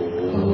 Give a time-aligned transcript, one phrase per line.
[0.00, 0.49] おお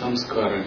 [0.00, 0.64] самскары,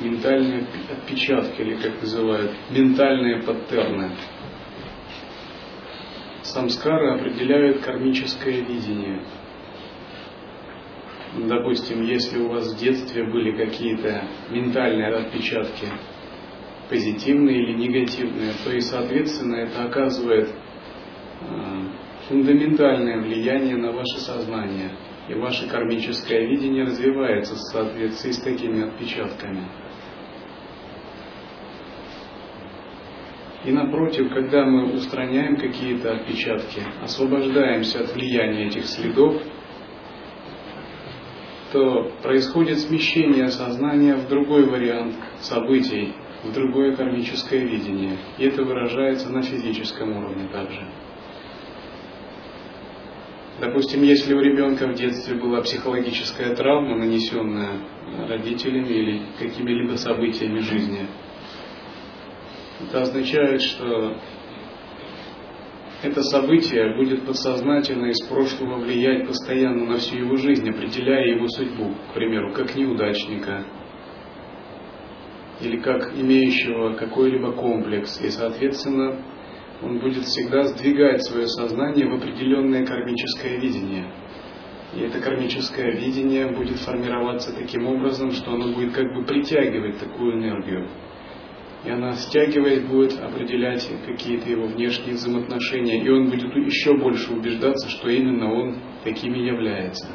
[0.00, 4.10] ментальные отпечатки, или как называют, ментальные паттерны.
[6.42, 9.22] Самскары определяют кармическое видение.
[11.48, 15.88] Допустим, если у вас в детстве были какие-то ментальные отпечатки,
[16.88, 21.82] позитивные или негативные, то и, соответственно, это оказывает э,
[22.28, 24.92] фундаментальное влияние на ваше сознание–
[25.28, 29.62] и ваше кармическое видение развивается в соответствии с такими отпечатками.
[33.64, 39.42] И напротив, когда мы устраняем какие-то отпечатки, освобождаемся от влияния этих следов,
[41.72, 48.18] то происходит смещение сознания в другой вариант событий, в другое кармическое видение.
[48.38, 50.86] И это выражается на физическом уровне также.
[53.58, 57.80] Допустим, если у ребенка в детстве была психологическая травма, нанесенная
[58.28, 61.06] родителями или какими-либо событиями жизни,
[62.82, 64.18] это означает, что
[66.02, 71.94] это событие будет подсознательно из прошлого влиять постоянно на всю его жизнь, определяя его судьбу,
[72.10, 73.64] к примеру, как неудачника
[75.62, 79.22] или как имеющего какой-либо комплекс, и, соответственно,
[79.82, 84.10] он будет всегда сдвигать свое сознание в определенное кармическое видение.
[84.94, 90.38] И это кармическое видение будет формироваться таким образом, что оно будет как бы притягивать такую
[90.38, 90.88] энергию.
[91.84, 97.88] И она стягивает, будет определять какие-то его внешние взаимоотношения, и он будет еще больше убеждаться,
[97.90, 100.08] что именно он такими является.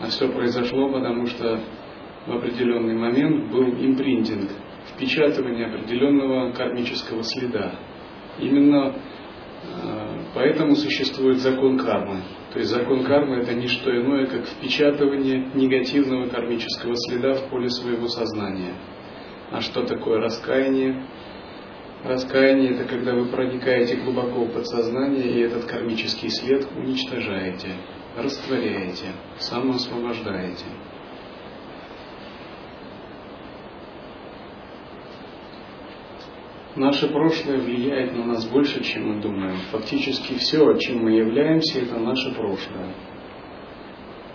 [0.00, 1.60] А все произошло, потому что
[2.26, 4.50] в определенный момент был импринтинг,
[4.94, 7.74] впечатывание определенного кармического следа.
[8.38, 12.22] Именно э, поэтому существует закон кармы.
[12.52, 17.70] То есть закон кармы это не что иное, как впечатывание негативного кармического следа в поле
[17.70, 18.74] своего сознания.
[19.50, 21.06] А что такое раскаяние?
[22.04, 27.68] Раскаяние это когда вы проникаете глубоко в подсознание и этот кармический след уничтожаете,
[28.16, 30.64] растворяете, самоосвобождаете.
[36.74, 39.56] Наше прошлое влияет на нас больше, чем мы думаем.
[39.70, 42.94] Фактически все, чем мы являемся, это наше прошлое.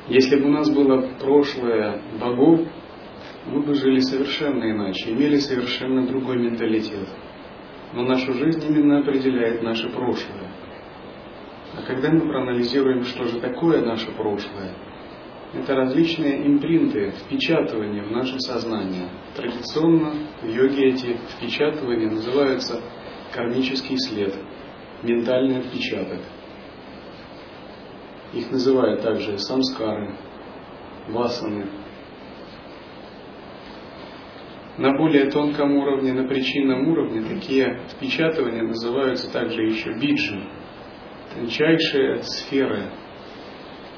[0.07, 2.61] Если бы у нас было прошлое богов,
[3.47, 7.07] мы бы жили совершенно иначе, имели совершенно другой менталитет.
[7.93, 10.51] Но нашу жизнь именно определяет наше прошлое.
[11.75, 14.75] А когда мы проанализируем, что же такое наше прошлое,
[15.53, 19.09] это различные импринты, впечатывания в наше сознание.
[19.35, 22.81] Традиционно в йоге эти впечатывания называются
[23.33, 24.35] кармический след,
[25.03, 26.19] ментальный отпечаток.
[28.33, 30.17] Их называют также самскары,
[31.07, 31.67] васаны.
[34.77, 40.43] На более тонком уровне, на причинном уровне, такие впечатывания называются также еще биджи,
[41.33, 42.91] тончайшие сферы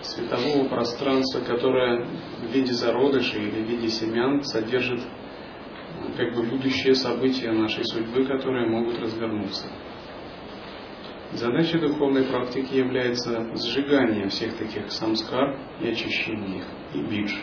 [0.01, 2.05] светового пространства, которое
[2.41, 5.01] в виде зародышей или в виде семян содержит
[6.01, 9.67] ну, как бы будущие события нашей судьбы, которые могут развернуться.
[11.33, 16.65] Задача духовной практики является сжигание всех таких самскар и очищение их,
[16.95, 17.35] и бидж.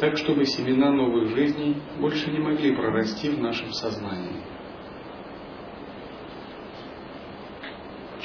[0.00, 4.40] Так, чтобы семена новых жизней больше не могли прорасти в нашем сознании.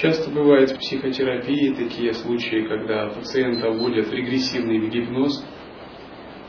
[0.01, 5.45] Часто бывают в психотерапии такие случаи, когда пациента вводят в регрессивный гипноз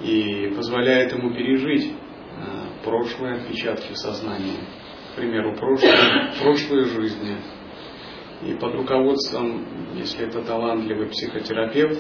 [0.01, 4.61] и позволяет ему пережить э, прошлые отпечатки в сознании,
[5.13, 7.39] к примеру, прошлые, прошлые жизни.
[8.47, 9.67] И под руководством,
[9.97, 11.99] если это талантливый психотерапевт,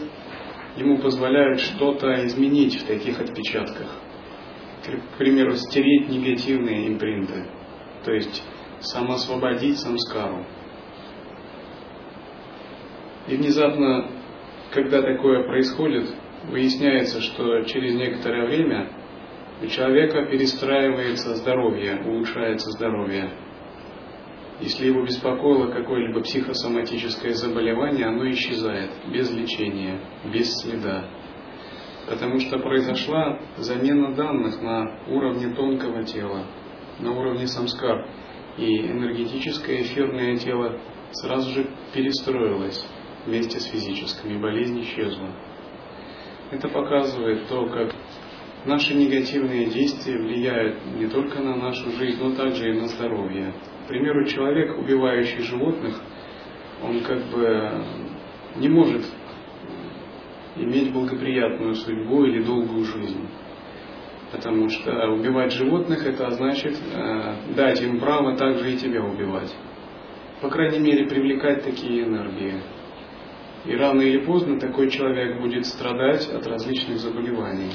[0.76, 3.88] ему позволяют что-то изменить в таких отпечатках.
[4.84, 7.44] К примеру, стереть негативные импринты,
[8.04, 8.40] то есть
[8.82, 10.46] самоосвободить самскару.
[13.30, 14.10] И внезапно,
[14.72, 16.12] когда такое происходит,
[16.48, 18.90] выясняется, что через некоторое время
[19.62, 23.30] у человека перестраивается здоровье, улучшается здоровье.
[24.60, 30.00] Если его беспокоило какое-либо психосоматическое заболевание, оно исчезает без лечения,
[30.34, 31.04] без следа.
[32.08, 36.46] Потому что произошла замена данных на уровне тонкого тела,
[36.98, 38.08] на уровне самскар.
[38.58, 40.80] И энергетическое эфирное тело
[41.12, 42.84] сразу же перестроилось
[43.26, 45.28] вместе с физическими, болезнь исчезла.
[46.50, 47.94] Это показывает то, как
[48.64, 53.52] наши негативные действия влияют не только на нашу жизнь, но также и на здоровье.
[53.84, 56.00] К примеру, человек, убивающий животных,
[56.82, 57.84] он как бы
[58.56, 59.04] не может
[60.56, 63.28] иметь благоприятную судьбу или долгую жизнь.
[64.32, 69.52] Потому что убивать животных это значит э, дать им право также и тебя убивать.
[70.40, 72.54] По крайней мере, привлекать такие энергии.
[73.66, 77.72] И рано или поздно такой человек будет страдать от различных заболеваний.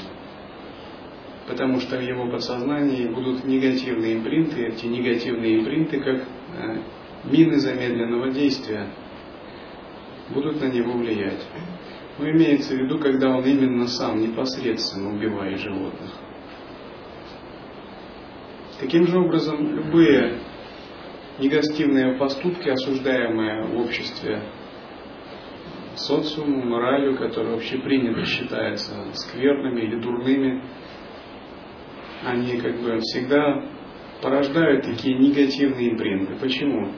[1.47, 6.23] Потому что в его подсознании будут негативные импринты, эти негативные импринты, как
[6.57, 6.81] э,
[7.25, 8.87] мины замедленного действия,
[10.33, 11.45] будут на него влиять.
[12.17, 16.11] Но имеется в виду, когда он именно сам непосредственно убивает животных.
[18.79, 20.39] Таким же образом, любые
[21.39, 24.41] негативные поступки, осуждаемые в обществе
[25.99, 30.63] социуму, моралью, которые вообще принято считаются скверными или дурными,
[32.23, 33.63] они как бы всегда
[34.21, 36.35] порождают такие негативные импринты.
[36.35, 36.91] Почему?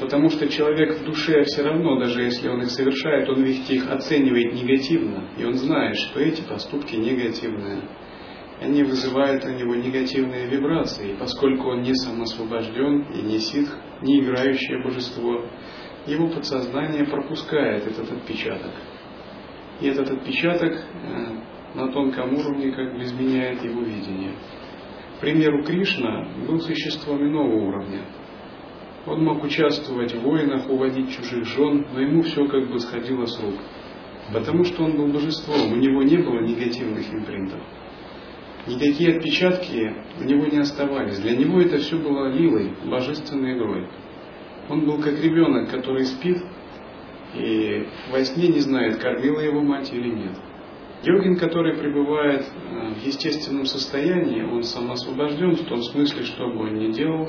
[0.00, 3.90] Потому что человек в душе все равно, даже если он их совершает, он ведь их
[3.90, 7.82] оценивает негативно, и он знает, что эти поступки негативные.
[8.60, 14.20] Они вызывают на него негативные вибрации, и поскольку он не самосвобожден и не ситх, не
[14.20, 15.44] играющее божество,
[16.06, 18.72] его подсознание пропускает этот отпечаток.
[19.80, 21.26] И этот отпечаток э,
[21.74, 24.32] на тонком уровне как бы изменяет его видение.
[25.16, 28.02] К примеру, Кришна был существом иного уровня.
[29.06, 33.40] Он мог участвовать в войнах, уводить чужих жен, но ему все как бы сходило с
[33.42, 33.54] рук.
[34.32, 37.60] Потому что он был божеством, у него не было негативных импринтов.
[38.66, 41.18] Никакие отпечатки у него не оставались.
[41.18, 43.88] Для него это все было лилой, божественной игрой.
[44.68, 46.38] Он был как ребенок, который спит
[47.34, 50.36] и во сне не знает, кормила его мать или нет.
[51.02, 56.74] Йогин, который пребывает э, в естественном состоянии, он самоосвобожден в том смысле, что бы он
[56.74, 57.28] ни делал,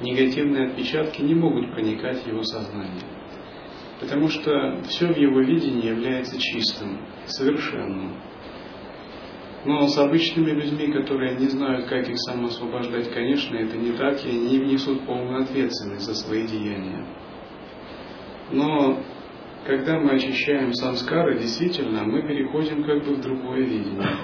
[0.00, 3.02] негативные отпечатки не могут проникать в его сознание.
[4.00, 8.16] Потому что все в его видении является чистым, совершенным.
[9.64, 14.28] Но с обычными людьми, которые не знают, как их самоосвобождать, конечно, это не так, и
[14.28, 17.06] они внесут полную ответственность за свои деяния.
[18.50, 19.00] Но
[19.64, 24.16] когда мы очищаем санскары, действительно, мы переходим как бы в другое видение,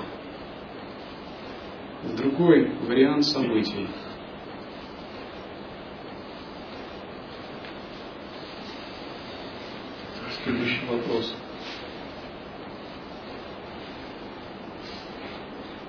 [2.03, 3.87] в другой вариант событий.
[10.43, 11.37] Следующий вопрос.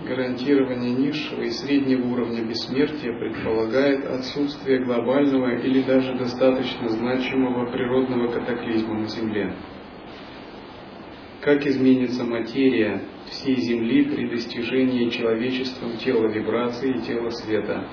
[0.01, 8.99] Гарантирование низшего и среднего уровня бессмертия предполагает отсутствие глобального или даже достаточно значимого природного катаклизма
[8.99, 9.53] на Земле.
[11.41, 17.87] Как изменится материя всей Земли при достижении человечеством тела вибрации и тела света?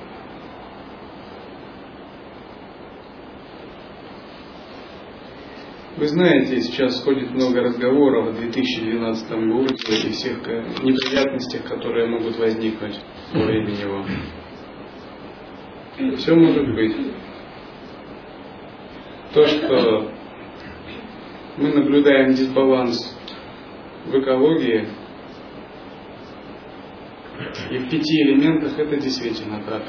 [5.96, 10.46] Вы знаете, сейчас ходит много разговоров о 2012 году и всех
[10.82, 13.00] неприятностях, которые могут возникнуть
[13.32, 14.04] во время него.
[16.18, 16.96] Все может быть.
[19.32, 20.12] То, что
[21.56, 23.18] мы наблюдаем дисбаланс
[24.04, 24.88] в экологии
[27.70, 29.82] и в пяти элементах, это действительно так.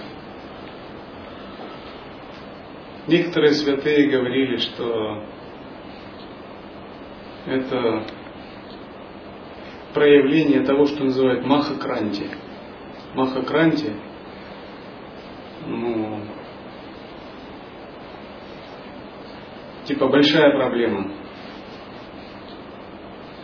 [3.08, 5.26] Некоторые святые говорили, что
[7.48, 8.04] это
[9.94, 12.30] проявление того, что называют махакранти.
[13.16, 13.96] Махакранти,
[15.66, 16.20] ну,
[19.86, 21.12] типа большая проблема,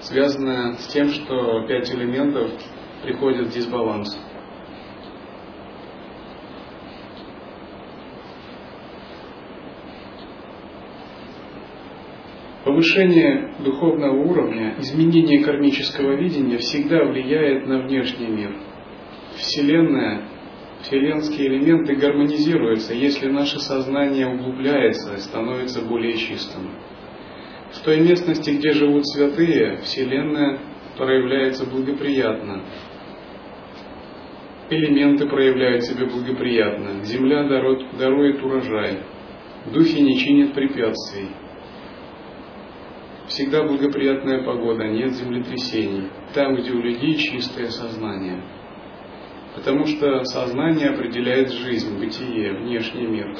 [0.01, 2.51] связанная с тем, что пять элементов
[3.01, 4.15] приходят в дисбаланс.
[12.83, 18.57] Повышение духовного уровня, изменение кармического видения всегда влияет на внешний мир.
[19.37, 20.27] Вселенная,
[20.81, 26.71] вселенские элементы гармонизируются, если наше сознание углубляется и становится более чистым.
[27.71, 30.59] В той местности, где живут святые, Вселенная
[30.97, 32.63] проявляется благоприятно.
[34.69, 37.05] Элементы проявляют себя благоприятно.
[37.05, 39.03] Земля дарует урожай.
[39.71, 41.29] Духи не чинят препятствий
[43.33, 48.43] всегда благоприятная погода, нет землетрясений, там, где у людей чистое сознание.
[49.55, 53.35] Потому что сознание определяет жизнь, бытие, внешний мир.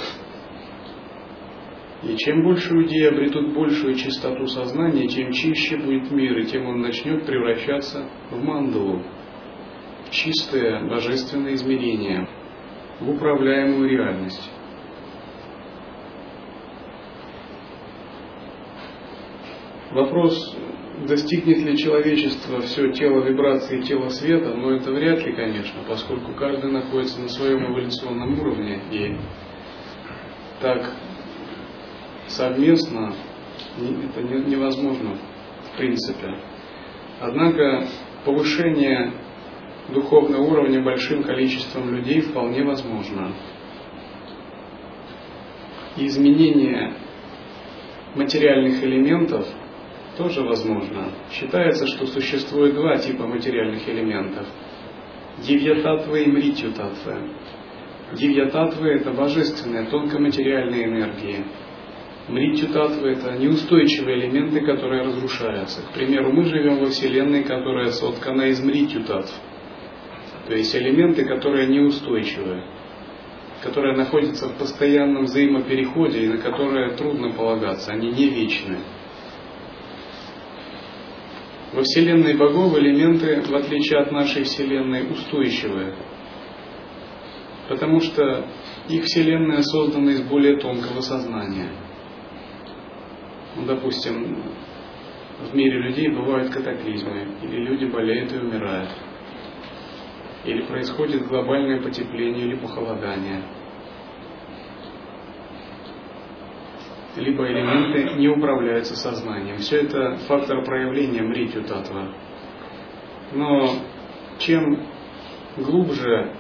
[2.04, 6.82] И чем больше людей обретут большую чистоту сознания, тем чище будет мир, и тем он
[6.82, 9.04] начнет превращаться в мандалу,
[10.08, 12.28] в чистое божественное измерение,
[13.00, 14.52] в управляемую реальность.
[19.94, 20.58] Вопрос,
[21.08, 26.34] достигнет ли человечество все тело вибрации и тело света, но это вряд ли, конечно, поскольку
[26.34, 29.16] каждый находится на своем эволюционном уровне, и
[30.60, 30.96] так
[32.26, 33.14] совместно
[33.78, 35.16] это невозможно
[35.72, 36.40] в принципе.
[37.22, 37.86] Однако
[38.26, 39.14] повышение
[39.94, 43.32] духовного уровня большим количеством людей вполне возможно.
[45.98, 46.96] И изменение
[48.16, 49.46] материальных элементов–
[50.18, 51.12] тоже возможно.
[51.32, 54.48] Считается, что существует два типа материальных элементов.
[55.40, 57.18] Дивьятатва и мритютатва.
[58.14, 61.46] Дивьятатва– это божественные, тонкоматериальные энергии.
[62.28, 65.82] Мритютатва– это неустойчивые элементы, которые разрушаются.
[65.82, 69.34] К примеру, мы живем во Вселенной, которая соткана из мритютатв.
[70.48, 72.64] То есть элементы, которые неустойчивы,
[73.64, 78.78] которые находятся в постоянном взаимопереходе и на которые трудно полагаться, они не вечны.
[81.74, 85.96] Во Вселенной богов элементы, в отличие от нашей Вселенной, устойчивые.
[87.68, 88.46] Потому что
[88.90, 91.70] их Вселенная создана из более тонкого сознания.
[93.56, 94.44] Ну, допустим,
[95.52, 98.90] в мире людей бывают катаклизмы, или люди болеют и умирают,
[100.46, 103.42] или происходит глобальное потепление или похолодание–
[107.16, 109.58] либо элементы не управляются сознанием.
[109.58, 112.10] Все это фактор проявления мритью татва.
[113.34, 113.70] Но
[114.40, 114.88] чем
[115.58, 116.34] глубже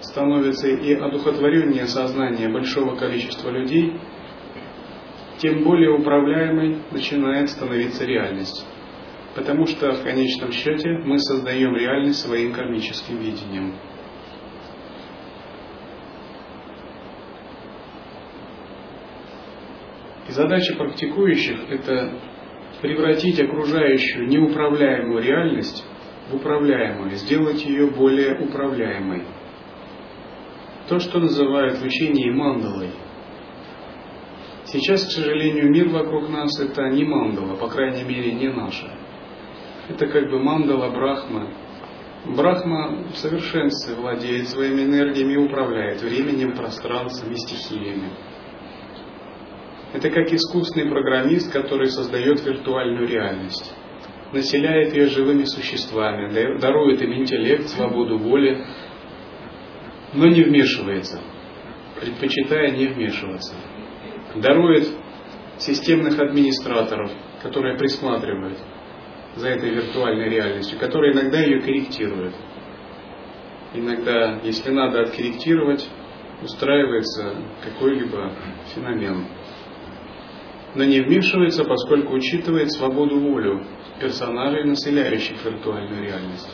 [0.00, 3.94] становится и одухотворение сознания большого количества людей,
[5.38, 8.66] тем более управляемой начинает становиться реальность.
[9.34, 13.74] Потому что в конечном счете мы создаем реальность своим кармическим видением.
[20.30, 22.12] И задача практикующих– это
[22.80, 25.84] превратить окружающую неуправляемую реальность
[26.30, 29.24] в управляемую, сделать ее более управляемой.
[30.88, 32.90] То, что называют в учении мандалой.
[34.66, 38.88] Сейчас, к сожалению, мир вокруг нас– это не мандала, по крайней мере, не наша.
[39.88, 41.48] Это как бы мандала Брахма.
[42.36, 48.10] Брахма в совершенстве владеет своими энергиями управляет временем, пространством и стихиями.
[49.92, 53.74] Это как искусный программист, который создает виртуальную реальность,
[54.32, 58.64] населяет ее живыми существами, дарует им интеллект, свободу воли,
[60.14, 61.20] но не вмешивается,
[62.00, 63.54] предпочитая не вмешиваться.
[64.36, 64.88] Дарует
[65.58, 67.10] системных администраторов,
[67.42, 68.58] которые присматривают
[69.34, 72.34] за этой виртуальной реальностью, которые иногда ее корректируют.
[73.74, 75.88] Иногда, если надо откорректировать,
[76.42, 78.32] устраивается какой-либо
[78.74, 79.26] феномен
[80.74, 83.64] но не вмешивается, поскольку учитывает свободу волю
[84.00, 86.48] персонажей, населяющих виртуальную реальность.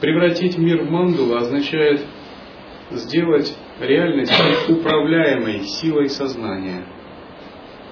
[0.00, 2.00] Превратить мир в мандулу означает
[2.90, 4.32] сделать реальность
[4.68, 6.86] управляемой силой сознания.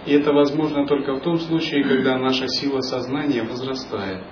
[0.06, 4.22] И это возможно только в том случае, когда наша сила сознания возрастает.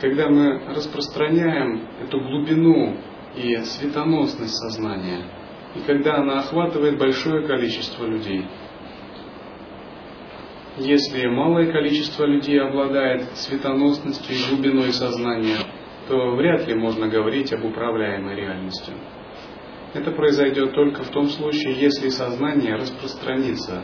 [0.00, 2.96] Когда мы распространяем эту глубину
[3.36, 5.24] и светоносность сознания–
[5.74, 8.46] и когда она охватывает большое количество людей.
[10.76, 15.58] Если малое количество людей обладает светоносностью и глубиной сознания,
[16.08, 18.92] то вряд ли можно говорить об управляемой реальности.
[19.92, 23.82] Это произойдет только в том случае, если сознание распространится,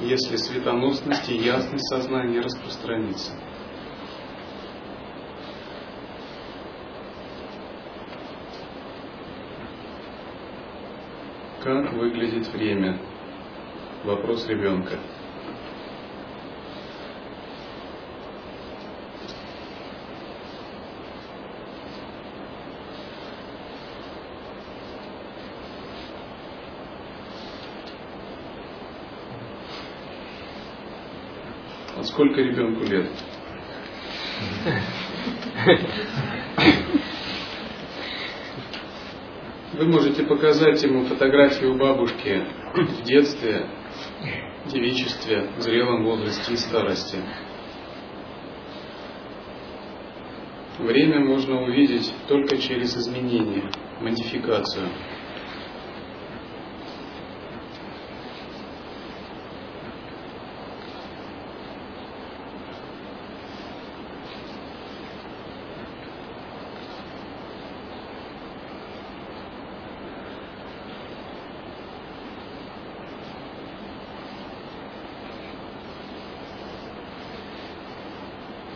[0.00, 3.32] если светоносность и ясность сознания распространится.
[11.64, 12.98] Как выглядит время?
[14.04, 14.98] Вопрос ребенка.
[31.96, 33.08] А сколько ребенку лет?
[39.76, 43.66] Вы можете показать ему фотографию бабушки в детстве,
[44.66, 47.18] девичестве, в зрелом возрасте и старости.
[50.78, 53.68] Время можно увидеть только через изменение,
[54.00, 54.88] модификацию.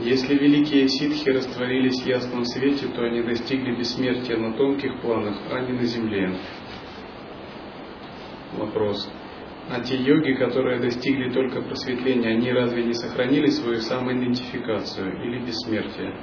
[0.01, 0.39] Если
[0.69, 5.73] великие ситхи растворились в ясном свете, то они достигли бессмертия на тонких планах, а не
[5.73, 6.35] на земле.
[8.57, 9.11] Вопрос.
[9.71, 16.15] А те йоги, которые достигли только просветления, они разве не сохранили свою самоидентификацию или бессмертие?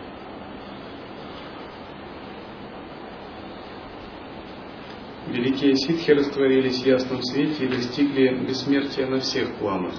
[5.27, 9.95] Великие ситхи растворились в ясном свете и достигли бессмертия на всех планах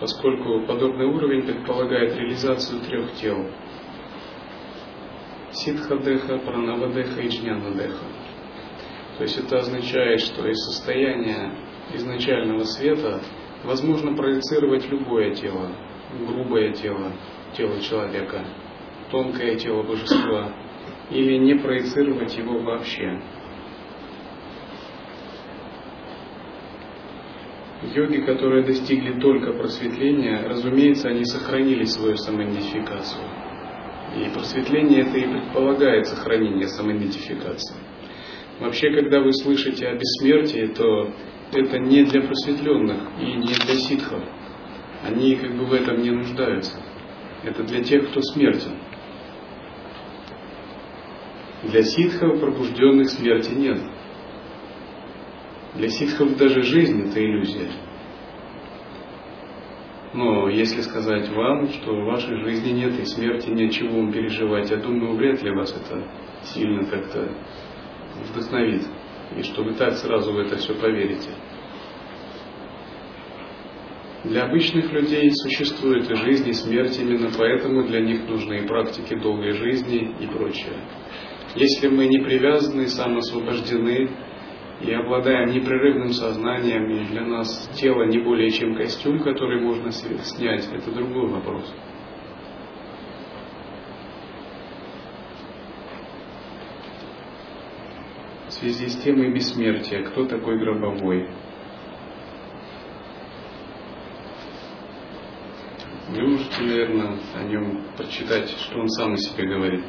[0.00, 3.50] поскольку подобный уровень предполагает реализацию трех тел.
[5.52, 8.04] Ситха-деха, Пранава-деха и Джняна-деха.
[9.16, 11.52] То есть это означает, что из состояния
[11.94, 13.22] изначального света
[13.64, 15.70] возможно проецировать любое тело,
[16.26, 17.12] грубое тело,
[17.56, 18.44] тело человека,
[19.10, 20.52] тонкое тело божества,
[21.10, 23.20] или не проецировать его вообще.
[27.94, 33.24] Йоги, которые достигли только просветления, разумеется, они сохранили свою самоидентификацию.
[34.16, 37.76] И просветление это и предполагает сохранение самоидентификации.
[38.60, 41.12] Вообще, когда вы слышите о бессмертии, то
[41.52, 44.22] это не для просветленных и не для ситхов.
[45.04, 46.80] Они как бы в этом не нуждаются.
[47.44, 48.72] Это для тех, кто смертен.
[51.64, 53.78] Для ситхов пробужденных смерти нет.
[55.76, 57.70] Для ситхов даже жизнь– это иллюзия.
[60.14, 64.70] Но если сказать вам, что в вашей жизни нет и смерти, нет чего вам переживать,
[64.70, 66.02] я думаю, вряд ли вас это
[66.44, 67.30] сильно как-то
[68.30, 68.86] вдохновит.
[69.36, 71.30] И что вы так сразу в это все поверите.
[74.24, 79.14] Для обычных людей существует и жизнь, и смерть, именно поэтому для них нужны и практики
[79.14, 80.80] долгой жизни и прочее.
[81.54, 84.08] Если мы не привязаны, самоосвобождены,
[84.80, 90.68] и обладаем непрерывным сознанием, и для нас тело не более чем костюм, который можно снять,
[90.70, 91.74] это другой вопрос.
[98.48, 101.28] В связи с темой бессмертия, кто такой гробовой?
[106.08, 109.84] Вы можете, наверное, о нем прочитать, что он сам о себе говорит.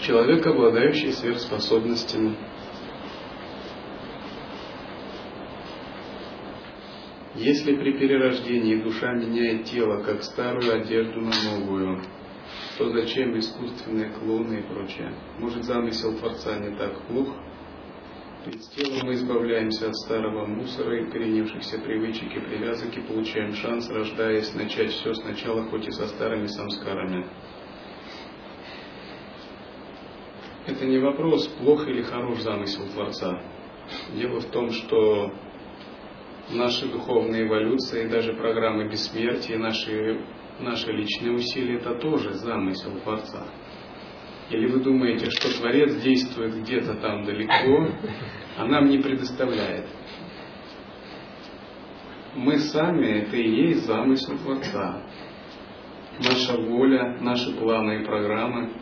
[0.00, 2.36] Человек, обладающий сверхспособностями.
[7.34, 12.02] Если при перерождении душа меняет тело, как старую одежду на новую,
[12.76, 15.14] то зачем искусственные клоны и прочее?
[15.38, 17.28] Может замысел Творца не так плох?
[18.46, 23.54] Ведь с телом мы избавляемся от старого мусора и коренившихся привычек и привязок и получаем
[23.54, 27.26] шанс, рождаясь, начать все сначала, хоть и со старыми самскарами.
[30.70, 33.42] Это не вопрос, плох или хорош замысел Творца.
[34.14, 35.32] Дело в том, что
[36.50, 40.24] наши духовные эволюции, даже программы бессмертия, наши,
[40.60, 43.46] наши личные усилия, это тоже замысел Творца.
[44.50, 47.88] Или вы думаете, что Творец действует где-то там далеко,
[48.56, 49.86] а нам не предоставляет?
[52.34, 55.02] Мы сами это и есть замысел Творца.
[56.18, 58.72] Наша воля, наши планы и программы–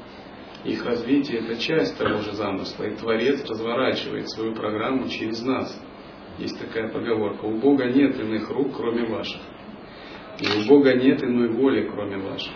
[0.64, 5.80] их развитие– это часть того же замысла, и Творец разворачивает свою программу через нас.
[6.38, 9.40] Есть такая поговорка, у Бога нет иных рук, кроме ваших.
[10.40, 12.52] И у Бога нет иной воли, кроме ваших.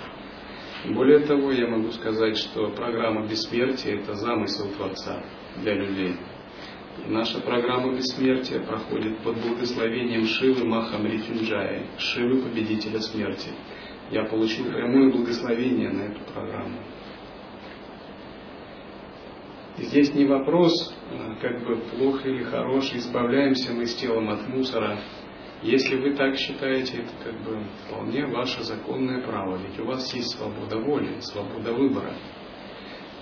[0.91, 5.23] Более того, я могу сказать, что программа бессмертия– это замысел Творца
[5.62, 6.17] для людей.
[7.07, 13.51] И наша программа бессмертия проходит под благословением Шивы Маха Мритюнджая, Шивы Победителя Смерти.
[14.11, 16.79] Я получил прямое благословение на эту программу.
[19.78, 24.98] Здесь не вопрос, э, как бы плохо или хорош, избавляемся мы с телом от мусора.
[25.62, 30.37] Если вы так считаете, это как бы вполне ваше законное право, ведь у вас есть
[30.37, 32.12] свобода воли, свобода выбора.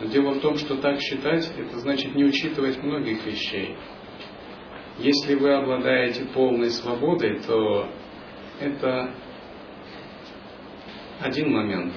[0.00, 3.76] Но дело в том, что так считать, это значит не учитывать многих вещей.
[4.98, 7.88] Если вы обладаете полной свободой, то
[8.58, 9.14] это
[11.20, 11.94] один момент.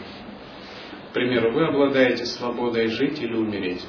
[1.10, 3.84] К примеру, вы обладаете свободой жить или умереть.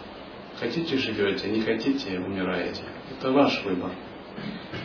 [0.58, 2.82] Хотите– живете, не хотите– умираете.
[3.10, 3.92] Это ваш выбор.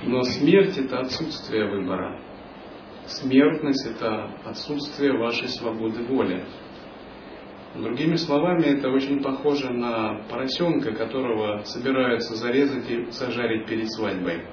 [0.03, 2.21] Но смерть– это отсутствие выбора.
[3.05, 6.45] Смертность– это отсутствие вашей свободы воли.
[7.75, 14.43] Другими словами, это очень похоже на поросенка, которого собираются зарезать и зажарить перед свадьбой.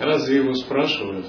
[0.00, 1.26] Разве его спрашивают?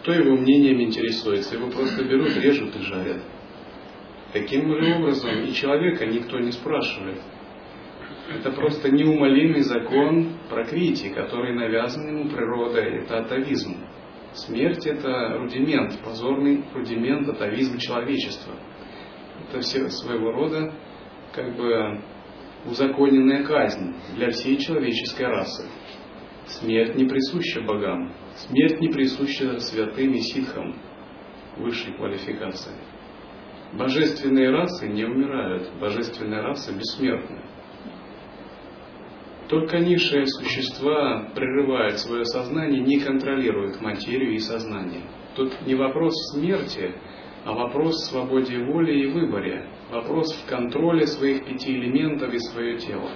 [0.00, 1.54] Кто его мнением интересуется?
[1.56, 3.22] Его просто берут, режут и жарят.
[4.32, 7.20] Таким же образом и человека никто не спрашивает.
[8.30, 13.02] Это просто неумолимый закон прокритии, который навязан ему природой.
[13.02, 13.76] Это атовизм.
[14.32, 18.54] Смерть– это рудимент, позорный рудимент атовизма человечества.
[19.48, 20.72] Это все своего рода
[21.34, 22.00] как бы
[22.64, 25.68] узаконенная казнь для всей человеческой расы.
[26.46, 28.14] Смерть не присуща богам.
[28.36, 30.74] Смерть не присуща святым и ситхам
[31.58, 32.72] высшей квалификации.
[33.72, 37.40] Божественные расы не умирают, божественные расы бессмертны.
[39.48, 45.02] Только низшие существа прерывают свое сознание, не контролируют материю и сознание.
[45.34, 46.94] Тут не вопрос смерти,
[47.44, 52.76] а вопрос в свободе воли и выборе, вопрос в контроле своих пяти элементов и свое
[52.78, 53.10] тело.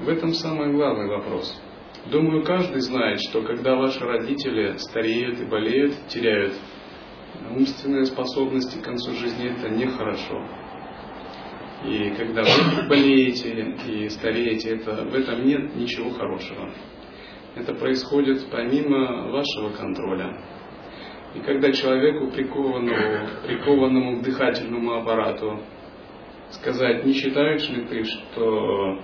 [0.00, 1.62] В этом самый главный вопрос.
[2.10, 6.54] Думаю, каждый знает, что когда ваши родители стареют и болеют, теряют
[7.50, 10.42] умственные способности к концу жизни, это нехорошо.
[11.84, 16.70] И когда вы болеете и стареете, это, в этом нет ничего хорошего.
[17.56, 20.38] Это происходит помимо вашего контроля.
[21.34, 25.60] И когда человеку, прикованному, прикованному к дыхательному аппарату,
[26.50, 29.00] сказать, не считаешь ли ты, что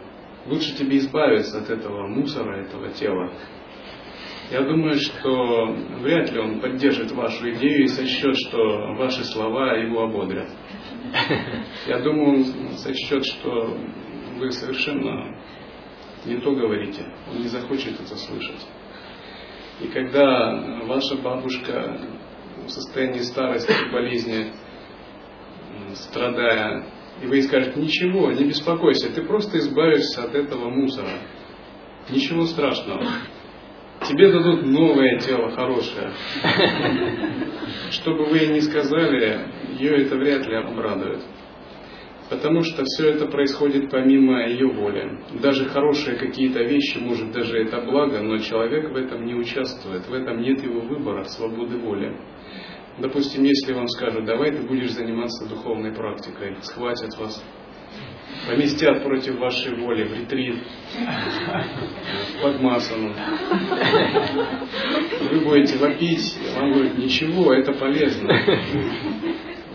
[0.46, 3.32] лучше тебе избавиться от этого мусора, этого тела,
[4.50, 5.66] я думаю, что
[6.00, 10.48] вряд ли он поддержит вашу идею и сочтет, что ваши слова его ободрят.
[11.86, 13.76] Я думаю, он сочтет, что
[14.38, 15.38] вы совершенно
[16.24, 17.04] не то говорите.
[17.30, 18.66] Он не захочет это слышать.
[19.82, 22.00] И когда ваша бабушка
[22.64, 24.52] в состоянии старости и болезни,
[25.92, 26.86] страдая,
[27.22, 31.20] и вы ей скажете, ничего, не беспокойся, ты просто избавишься от этого мусора.
[32.10, 33.04] Ничего страшного
[34.06, 36.12] тебе дадут новое тело хорошее.
[37.90, 41.22] Что бы вы ни сказали, ее это вряд ли обрадует.
[42.30, 45.18] Потому что все это происходит помимо ее воли.
[45.40, 50.12] Даже хорошие какие-то вещи, может даже это благо, но человек в этом не участвует, в
[50.12, 52.14] этом нет его выбора, свободы воли.
[52.98, 57.42] Допустим, если вам скажут, давай ты будешь заниматься духовной практикой, схватят вас,
[58.46, 60.56] поместят против вашей воли в ретрит,
[62.42, 63.14] под масану.
[65.30, 68.32] Вы будете вопить, вам говорят, ничего, это полезно.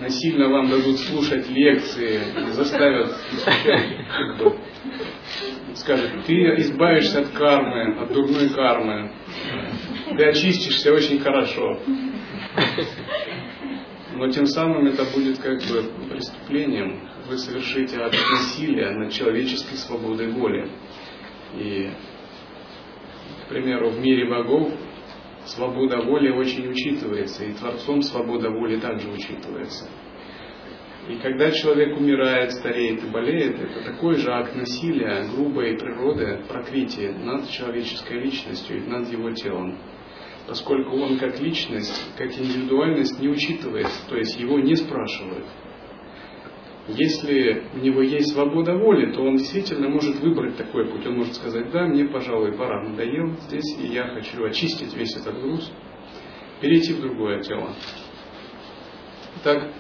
[0.02, 2.20] Насильно вам дадут слушать лекции,
[2.52, 3.16] заставят,
[5.76, 9.12] скажут, ты избавишься от кармы, от дурной кармы,
[10.18, 11.80] ты очистишься очень хорошо.
[14.16, 20.32] Но тем самым это будет как бы преступлением, вы совершите акт насилия над человеческой свободой
[20.32, 20.70] воли.
[21.58, 21.90] И,
[23.46, 24.74] к примеру, в мире богов
[25.46, 29.90] свобода воли очень учитывается, и Творцом свобода воли также учитывается.
[31.08, 37.12] И когда человек умирает, стареет и болеет, это такой же акт насилия, грубой природы, прокрития
[37.12, 39.78] над человеческой личностью и над его телом.
[40.48, 45.46] Поскольку он как личность, как индивидуальность не учитывается, то есть его не спрашивают–
[46.88, 51.06] если у него есть свобода воли, то он действительно может выбрать такой путь.
[51.06, 55.42] Он может сказать, да, мне, пожалуй, пора надоел здесь, и я хочу очистить весь этот
[55.42, 55.72] груз,
[56.62, 57.70] перейти в другое тело.
[59.44, 59.72] Так,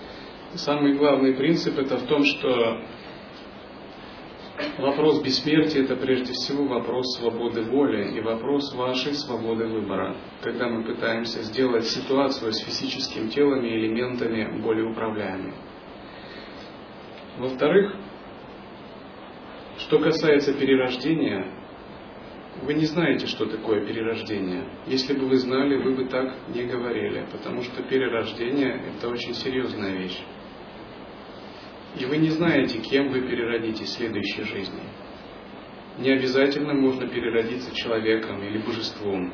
[0.54, 2.82] самый главный принцип это в том, что
[4.78, 10.84] Вопрос бессмертия– это прежде всего вопрос свободы воли и вопрос вашей свободы выбора, когда мы
[10.84, 15.54] пытаемся сделать ситуацию с физическим телом и элементами более управляемой.
[17.38, 17.96] Во-вторых,
[19.80, 21.52] что касается перерождения,
[22.62, 24.70] вы не знаете, что такое перерождение.
[24.86, 29.98] Если бы вы знали, вы бы так не говорили, потому что перерождение– это очень серьезная
[29.98, 30.22] вещь.
[32.00, 34.82] И вы не знаете, кем вы переродитесь в следующей жизни.
[35.98, 39.34] Не обязательно можно переродиться человеком или божеством.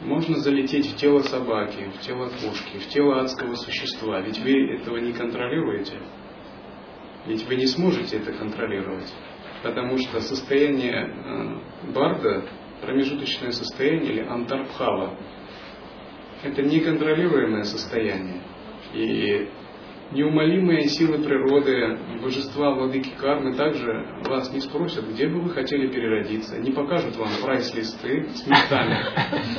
[0.00, 4.98] Можно залететь в тело собаки, в тело кошки, в тело адского существа, ведь вы этого
[4.98, 5.98] не контролируете.
[7.26, 9.12] Ведь вы не сможете это контролировать,
[9.62, 12.44] потому что состояние э, барда,
[12.80, 15.16] промежуточное состояние или антарбхава,
[16.42, 18.42] это неконтролируемое состояние.
[18.92, 19.48] И
[20.10, 26.58] неумолимые силы природы, божества, владыки кармы также вас не спросят, где бы вы хотели переродиться,
[26.58, 28.98] не покажут вам прайс-листы с местами.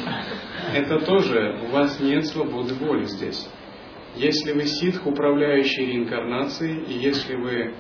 [0.76, 3.48] Это тоже у вас нет свободы воли здесь.
[4.16, 7.74] Если вы ситх, управляющий реинкарнацией, и если вы э,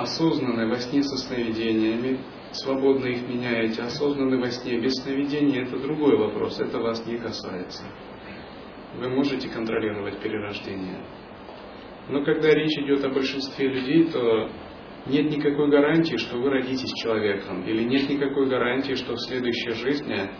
[0.00, 2.20] осознаны во сне со сновидениями,
[2.52, 7.84] свободно их меняете, осознаны во сне без сновидений, это другой вопрос, это вас не касается.
[8.98, 11.04] Вы можете контролировать перерождение.
[12.08, 14.50] Но когда речь идет о большинстве людей, то
[15.06, 20.30] нет никакой гарантии, что вы родитесь человеком, или нет никакой гарантии, что в следующей жизни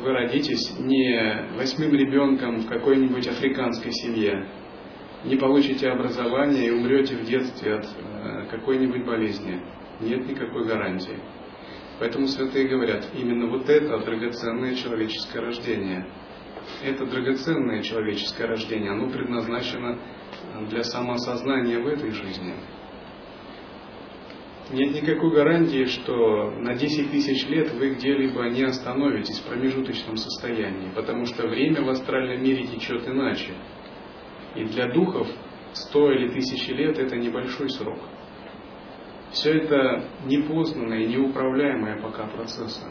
[0.00, 4.48] вы родитесь не восьмым ребенком в какой-нибудь африканской семье,
[5.24, 9.62] не получите образование и умрете в детстве от э, какой-нибудь болезни.
[10.00, 11.18] Нет никакой гарантии.
[12.00, 16.06] Поэтому святые говорят, именно вот это драгоценное человеческое рождение.
[16.82, 19.98] Это драгоценное человеческое рождение, оно предназначено
[20.68, 22.54] для самоосознания в этой жизни.
[24.70, 30.88] Нет никакой гарантии, что на 10 тысяч лет вы где-либо не остановитесь в промежуточном состоянии,
[30.94, 33.52] потому что время в астральном мире течет иначе.
[34.54, 35.26] И для духов
[35.72, 37.98] 100 или тысячи лет это небольшой срок.
[39.32, 42.86] Все это непознанные, неуправляемые пока процессы.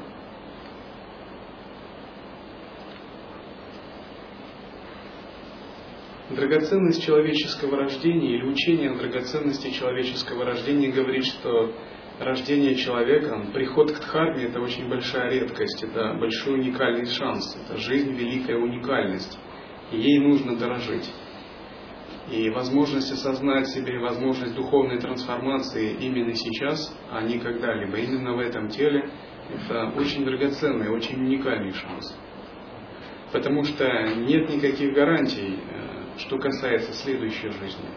[6.35, 11.73] Драгоценность человеческого рождения или учение о драгоценности человеческого рождения говорит, что
[12.19, 18.13] рождение человека, приход к Дхарме– это очень большая редкость, это большой уникальный шанс, это жизнь
[18.13, 19.37] великая уникальность,
[19.91, 21.11] и ей нужно дорожить.
[22.31, 28.69] И возможность осознать себе, возможность духовной трансформации именно сейчас, а не когда-либо, именно в этом
[28.69, 29.09] теле,
[29.53, 32.17] это очень драгоценный, очень уникальный шанс.
[33.33, 35.57] Потому что нет никаких гарантий,
[36.17, 37.89] что касается следующей жизни.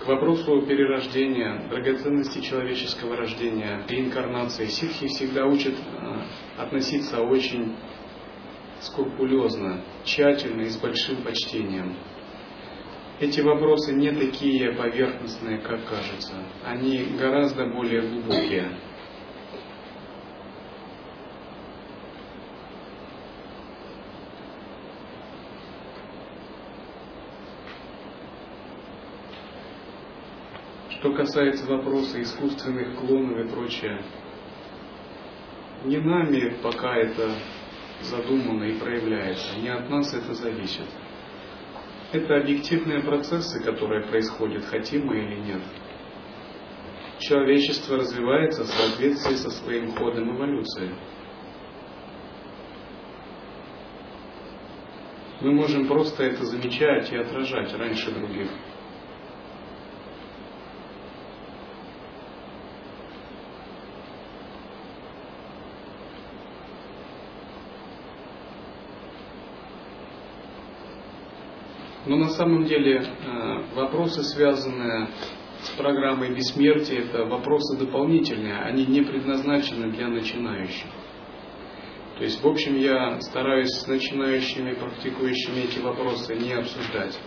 [0.00, 6.20] К вопросу перерождения, драгоценности человеческого рождения, реинкарнации, ситхи всегда учат э,
[6.58, 7.74] относиться очень
[8.80, 11.96] скрупулезно, тщательно и с большим почтением
[13.18, 16.34] эти вопросы не такие поверхностные, как кажется.
[16.64, 18.70] Они гораздо более глубокие.
[30.90, 34.02] Что касается вопроса искусственных клонов и прочее,
[35.84, 37.30] не нами пока это
[38.02, 40.86] задумано и проявляется, не от нас это зависит.
[42.16, 45.60] Это объективные процессы, которые происходят, хотим мы или нет.
[47.18, 50.94] Человечество развивается в соответствии со своим ходом эволюции.
[55.42, 58.48] Мы можем просто это замечать и отражать раньше других.
[72.06, 75.08] Но на самом деле э, вопросы, связанные
[75.60, 80.88] с программой бессмертия, это вопросы дополнительные, они не предназначены для начинающих.
[82.16, 87.18] То есть, в общем, я стараюсь с начинающими, практикующими эти вопросы не обсуждать.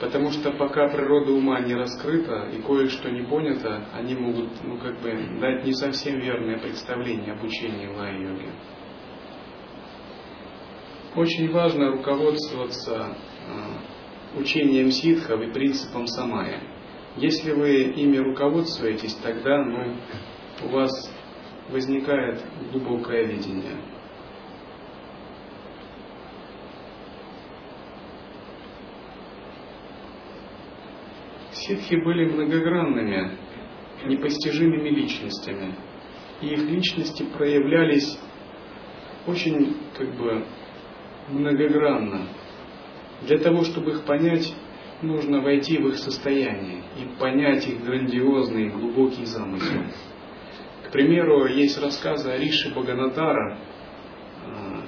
[0.00, 5.00] Потому что пока природа ума не раскрыта и кое-что не понято, они могут, ну, как
[5.00, 8.50] бы, дать не совсем верное представление об учении лай-йоги.
[11.16, 13.16] Очень важно руководствоваться
[14.36, 16.60] учением ситхов и принципом самая.
[17.16, 19.96] Если вы ими руководствуетесь, тогда ну,
[20.64, 20.90] у вас
[21.70, 23.76] возникает глубокое видение.
[31.52, 33.36] Ситхи были многогранными,
[34.06, 35.74] непостижимыми личностями,
[36.40, 38.18] и их личности проявлялись
[39.26, 40.46] очень как бы
[41.28, 42.28] многогранно.
[43.22, 44.54] Для того, чтобы их понять,
[45.02, 49.82] нужно войти в их состояние и понять их грандиозный и глубокий замысел.
[50.86, 53.58] К примеру, есть рассказы о Рише Баганатара,
[54.46, 54.80] э,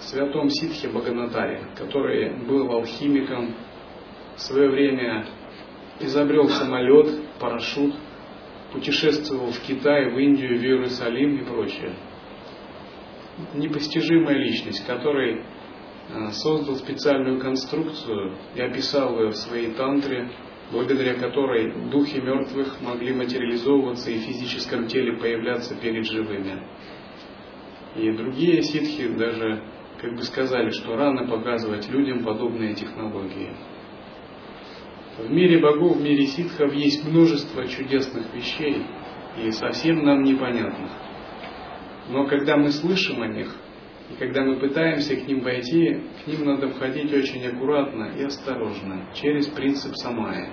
[0.00, 3.54] святом Ситхе Баганатаре, который был алхимиком,
[4.36, 5.26] в свое время
[6.00, 7.08] изобрел самолет,
[7.40, 7.94] парашют,
[8.72, 11.94] путешествовал в Китай, в Индию, в Иерусалим и прочее.
[13.54, 15.42] Непостижимая личность, который
[16.32, 20.30] создал специальную конструкцию и описал ее в своей тантре,
[20.70, 26.66] благодаря которой духи мертвых могли материализовываться и в физическом теле появляться перед живыми.
[27.96, 29.62] И другие ситхи даже
[30.00, 33.52] как бы сказали, что рано показывать людям подобные технологии.
[35.18, 38.82] В мире богов, в мире ситхов есть множество чудесных вещей
[39.42, 40.90] и совсем нам непонятных.
[42.10, 43.56] Но когда мы слышим о них,
[44.10, 49.06] и когда мы пытаемся к ним войти, к ним надо входить очень аккуратно и осторожно,
[49.14, 50.52] через принцип самая.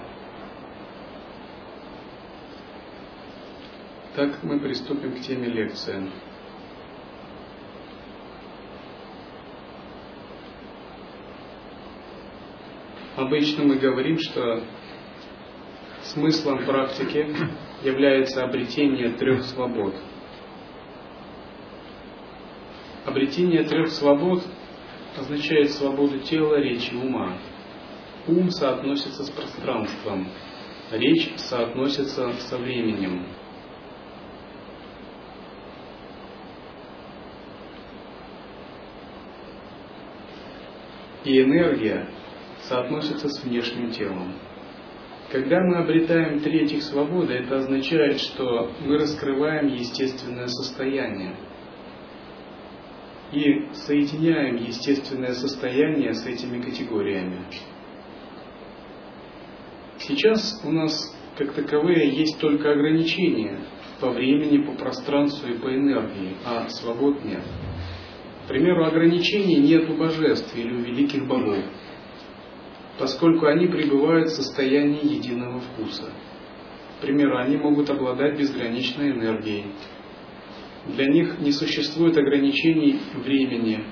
[4.16, 6.10] Так мы приступим к теме лекции.
[13.16, 14.63] Обычно мы говорим, что
[16.02, 17.36] смыслом практики
[17.84, 19.96] является обретение трех свобод.
[23.06, 24.44] Обретение трех свобод
[25.18, 27.38] означает свободу тела, речи, ума.
[28.28, 30.30] Ум соотносится с пространством,
[30.89, 33.28] речь соотносится со временем.
[41.26, 42.08] И энергия
[42.62, 44.34] соотносится с внешним телом.
[45.30, 51.36] Когда мы обретаем третьих свободы, это означает, что мы раскрываем естественное состояние
[53.34, 57.39] и соединяем естественное состояние с этими категориями.
[59.98, 60.93] Сейчас у нас
[61.38, 63.60] как таковые есть только ограничения
[64.00, 67.43] по времени, по пространству и по энергии, а свобод нет.
[68.46, 71.63] К примеру, ограничений нет у божеств или у великих богов
[72.98, 76.12] поскольку они пребывают в состоянии единого вкуса.
[76.98, 79.65] К примеру, они могут обладать безграничной энергией.
[80.88, 83.86] Для них не существует ограничений времени.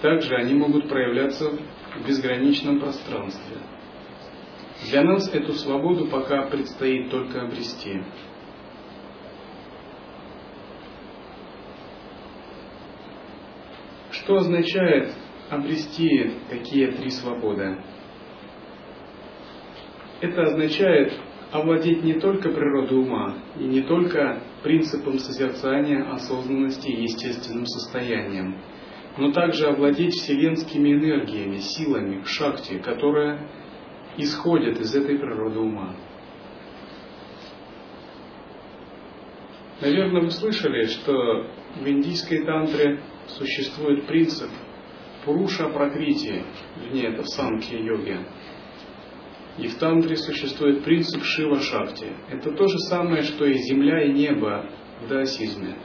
[0.00, 3.58] Также они могут проявляться в безграничном пространстве.
[4.88, 8.02] Для нас эту свободу пока предстоит только обрести.
[14.10, 15.14] Что означает
[15.50, 17.76] обрести такие три свободы?
[20.20, 21.12] Это означает
[21.52, 28.56] овладеть не только природой ума и не только принципом созерцания, осознанности и естественным состоянием,
[29.18, 33.46] но также овладеть вселенскими энергиями, силами, шакти, которые
[34.16, 35.94] исходят из этой природы ума.
[39.82, 41.12] Наверное, вы слышали, что
[41.76, 44.48] в индийской тантре существует принцип
[45.24, 46.44] Пуруша Пракрити,
[46.80, 48.20] вернее, это в Санкхе-йоге,
[49.58, 52.06] и в тантре существует принцип Шива Шакти.
[52.30, 54.66] Это то же самое, что и земля и небо
[55.02, 55.76] в даосизме.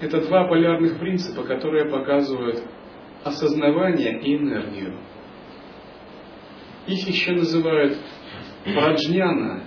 [0.00, 2.62] Это два полярных принципа, которые показывают
[3.24, 5.00] осознавание и энергию.
[6.86, 7.98] Их еще называют
[8.64, 9.64] праджняна,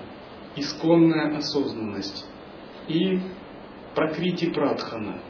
[0.56, 2.26] исконная осознанность,
[2.88, 3.20] и
[3.96, 5.22] пракрити прадхана,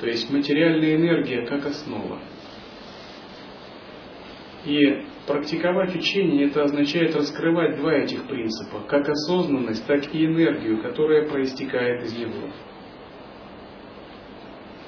[0.00, 2.20] то есть материальная энергия как основа.
[4.64, 11.28] И Практиковать учение это означает раскрывать два этих принципа, как осознанность, так и энергию, которая
[11.28, 12.48] проистекает из него.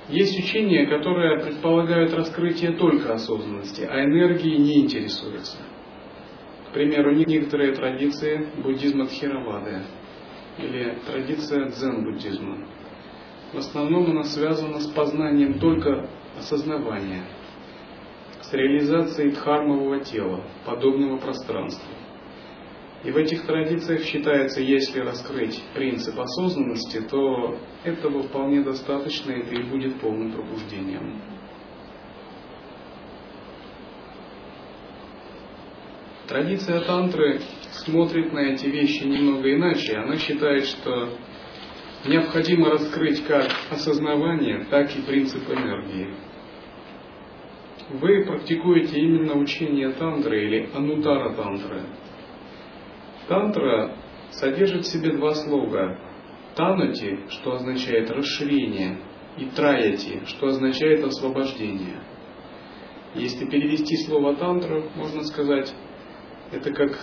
[0.08, 5.58] Есть учения, которые предполагают раскрытие только осознанности, а энергии не интересуются.
[6.68, 9.82] К примеру, некоторые традиции буддизма Тхировады
[10.58, 12.66] или традиция дзен-буддизма.
[13.52, 17.22] В основном она связана с познанием только осознавания–
[18.54, 21.92] с реализацией дхармового тела, подобного пространству.
[23.02, 29.56] И в этих традициях считается, если раскрыть принцип осознанности, то этого вполне достаточно, и это
[29.56, 31.20] и будет полным пробуждением.
[36.28, 37.40] Традиция тантры
[37.72, 39.96] смотрит на эти вещи немного иначе.
[39.96, 41.10] Она считает, что
[42.06, 46.14] необходимо раскрыть как осознавание, так и принцип энергии.
[47.90, 51.82] Вы практикуете именно учение тантры или анутара тантры.
[53.28, 53.96] Тантра
[54.30, 55.98] содержит в себе два слога.
[56.56, 58.98] Танати, что означает расширение,
[59.36, 62.00] и траяти, что означает освобождение.
[63.14, 65.72] Если перевести слово тантра, можно сказать,
[66.52, 66.98] это как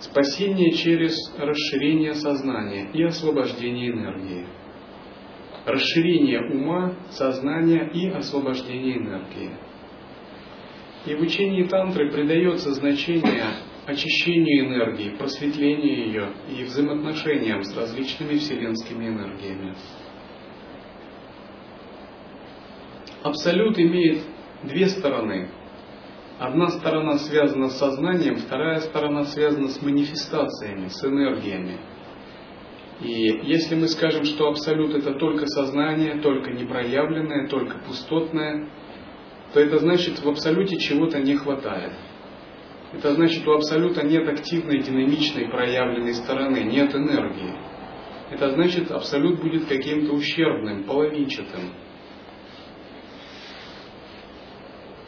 [0.00, 4.46] спасение через расширение сознания и освобождение энергии.
[5.64, 9.50] Расширение ума, сознания и освобождение энергии.
[11.06, 13.44] И в учении тантры придается значение
[13.86, 19.74] очищению энергии, просветлению ее и взаимоотношениям с различными вселенскими энергиями.
[23.22, 24.22] Абсолют имеет
[24.64, 25.48] две стороны.
[26.38, 31.78] Одна сторона связана с сознанием, вторая сторона связана с манифестациями, с энергиями.
[33.02, 38.68] И если мы скажем, что абсолют это только сознание, только непроявленное, только пустотное,
[39.52, 41.92] то это значит в абсолюте чего-то не хватает.
[42.92, 47.54] Это значит, у абсолюта нет активной, динамичной, проявленной стороны, нет энергии.
[48.30, 51.72] Это значит, абсолют будет каким-то ущербным, половинчатым.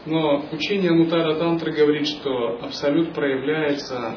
[0.07, 4.17] Но учение Анутара Тантры говорит, что абсолют проявляется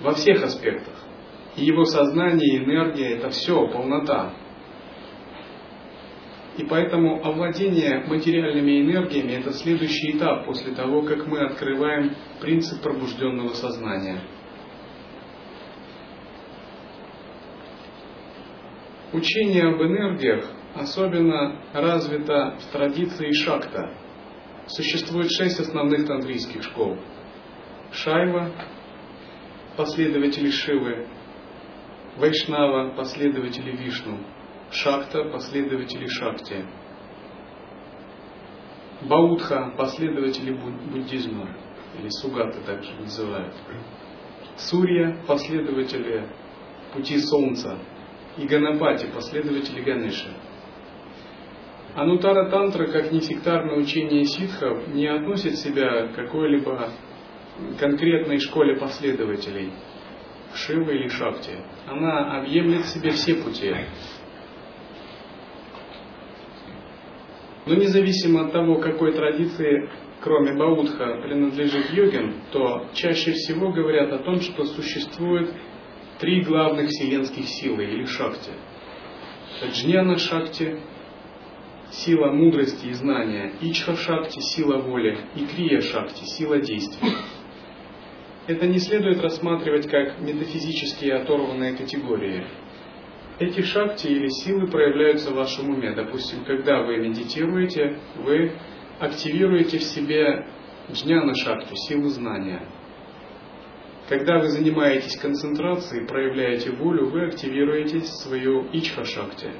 [0.00, 0.94] во всех аспектах.
[1.56, 4.34] И его сознание, энергия– это все, полнота.
[6.58, 13.50] И поэтому овладение материальными энергиями– это следующий этап после того, как мы открываем принцип пробужденного
[13.50, 14.20] сознания.
[19.12, 20.44] Учение об энергиях
[20.74, 23.94] особенно развито в традиции шакта.
[24.66, 26.98] Существует шесть основных тантрийских школ.
[27.92, 28.50] Шайва,
[29.76, 31.06] последователи Шивы,
[32.16, 34.18] Вайшнава, последователи Вишну–
[34.70, 36.64] Шакта– последователи Шакти.
[39.02, 41.48] Баудха– последователи буддизма,
[41.98, 43.54] или Сугата также называют.
[44.56, 46.28] Сурья– последователи
[46.92, 47.78] пути Солнца.
[48.38, 50.30] И Ганапати– последователи Ганеши.
[51.94, 56.90] Анутара Тантра, как несектарное учение ситхов, не относит себя к какой-либо
[57.78, 59.72] конкретной школе последователей
[60.54, 61.58] Шивы или Шакти.
[61.86, 63.74] Она объемлет в себе все пути,
[67.66, 69.90] Но независимо от того, какой традиции,
[70.20, 75.52] кроме Баудха, принадлежит йогин, то чаще всего говорят о том, что существует
[76.20, 78.52] три главных вселенских силы или шакти.
[79.72, 80.80] Джняна шакти,
[81.90, 87.10] сила мудрости и знания, Ичха шакти, сила воли, и Крия шакти, сила действия.
[88.46, 92.44] Это не следует рассматривать как метафизические оторванные категории.
[93.40, 95.92] Эти шакти или силы проявляются в вашем уме.
[95.92, 98.52] Допустим, когда вы медитируете, вы
[99.00, 100.46] активируете в себе
[100.92, 102.62] джняна шакту, силу знания.
[104.08, 109.50] Когда вы занимаетесь концентрацией, проявляете волю, вы активируете свою ичха шакти.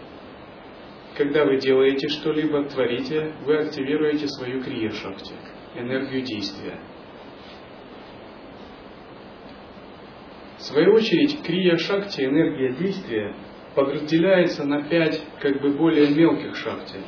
[1.17, 5.35] Когда вы делаете что-либо, творите, вы активируете свою крия шакти,
[5.75, 6.79] энергию действия.
[10.67, 13.35] Свою очередь, крия шакти, энергия действия,
[13.75, 17.01] подразделяется на пять как бы более мелких шакти.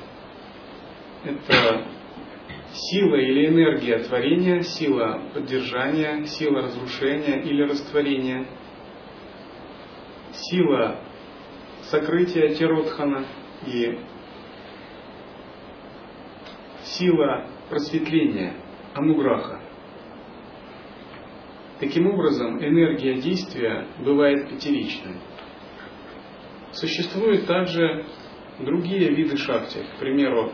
[1.25, 1.85] Это
[2.73, 8.47] сила или энергия творения, сила поддержания, сила разрушения или растворения,
[10.33, 11.01] сила
[11.91, 13.27] сокрытия Тиротхана
[13.67, 13.99] и
[16.85, 18.55] сила просветления,
[18.95, 19.61] ануграха.
[21.81, 25.17] Таким образом, энергия действия бывает пятеричной.
[26.73, 28.05] Существуют также
[28.59, 30.53] другие виды шакти, к примеру,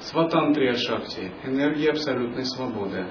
[0.00, 3.06] сватантрия шакти, энергия абсолютной свободы.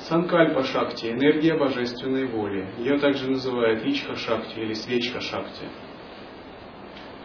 [0.00, 2.66] Санкальпа шакти, энергия божественной воли.
[2.78, 5.66] Ее также называют ичха шакти или свечка шакти.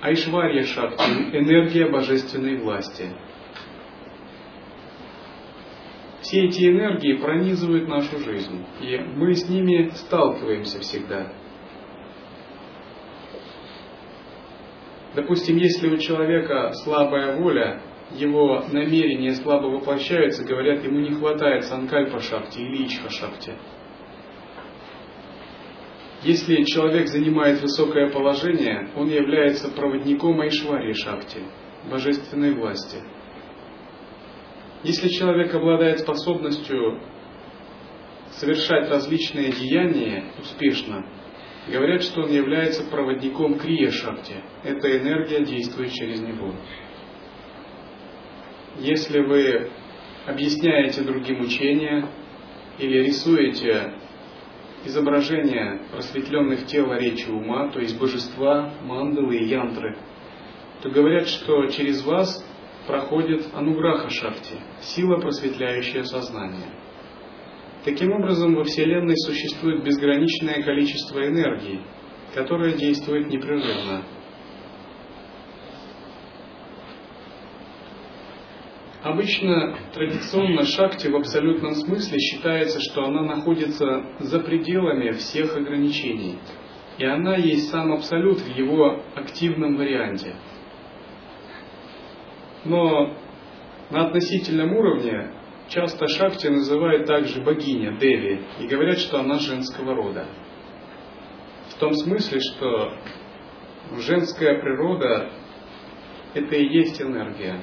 [0.01, 3.09] Айшварья шакти, энергия божественной власти.
[6.33, 11.31] Все эти энергии пронизывают нашу жизнь, и мы с ними сталкиваемся всегда.
[15.13, 17.83] Допустим, если у человека слабая воля,
[18.15, 23.53] его намерения слабо воплощаются, говорят, ему не хватает санкальпа шакти или ичха шакти.
[26.23, 31.41] Если человек занимает высокое положение, он является проводником Айшвари Шакти,
[31.91, 33.03] божественной власти.
[34.83, 36.99] Если человек обладает способностью
[38.31, 41.05] совершать различные деяния успешно,
[41.71, 44.43] говорят, что он является проводником Крия Шакти.
[44.63, 46.53] Эта энергия действует через него.
[48.79, 49.71] Если вы
[50.25, 52.09] объясняете другим учения
[52.77, 53.93] или рисуете
[54.83, 59.97] изображения просветленных тела речи ума, то есть божества, мандалы и янтры,
[60.81, 62.42] то говорят, что через вас
[62.87, 66.69] проходит ануграха шакти, сила, просветляющая сознание.
[67.85, 71.81] Таким образом, во Вселенной существует безграничное количество энергии,
[72.33, 74.03] которая действует непрерывно.
[79.03, 83.85] Обычно традиционно шакти в абсолютном смысле считается, что она находится
[84.19, 86.39] за пределами всех ограничений,
[86.97, 90.35] и она есть сам абсолют в его активном варианте–
[92.65, 93.15] но
[93.89, 95.33] на относительном уровне
[95.67, 100.27] часто Шакти называют также богиня, Деви, и говорят, что она женского рода.
[101.69, 102.93] В том смысле, что
[103.97, 105.29] женская природа–
[106.33, 107.61] это и есть энергия.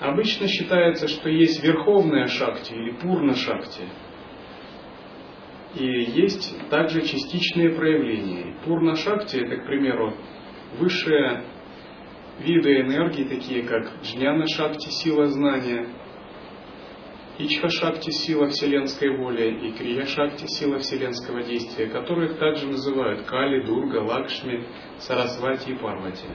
[0.00, 3.84] Обычно считается, что есть верховная шакти или пурна шакти.
[5.76, 8.56] И есть также частичные проявления.
[8.64, 10.14] Пурна шакти– это, к примеру,
[10.78, 11.44] высшая
[12.40, 15.86] виды энергии, такие как джняна шакти, сила знания,
[17.38, 23.64] ичха шакти, сила вселенской воли, и крия шакти, сила вселенского действия, которых также называют Кали,
[23.64, 24.66] Дурга, Лакшми,
[24.98, 26.28] Сарасвати и Парвати.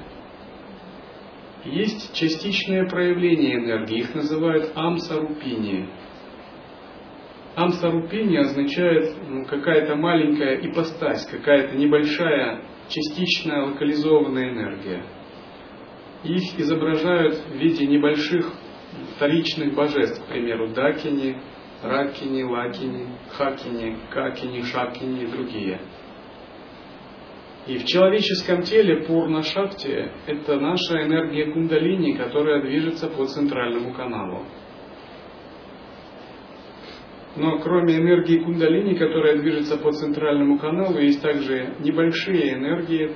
[1.66, 5.90] Есть частичное проявление энергии, их называют амсарупини.
[7.56, 15.04] Амсарупини означает ну, какая-то маленькая ипостась, какая-то небольшая частичная локализованная энергия–
[16.24, 18.52] их изображают в виде небольших
[19.16, 21.38] вторичных божеств, к примеру, Дакини,
[21.82, 25.80] Ракини, Лакини, Хакини, Какини, Шакини и другие.
[27.68, 34.44] И в человеческом теле Пурна Шакти– это наша энергия кундалини, которая движется по центральному каналу.
[37.36, 43.16] Но кроме энергии кундалини, которая движется по центральному каналу, есть также небольшие энергии,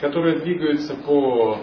[0.00, 1.60] которые двигаются по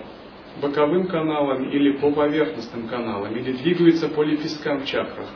[0.62, 5.30] боковым каналам или по поверхностным каналам, или двигаются по лепесткам в чакрах.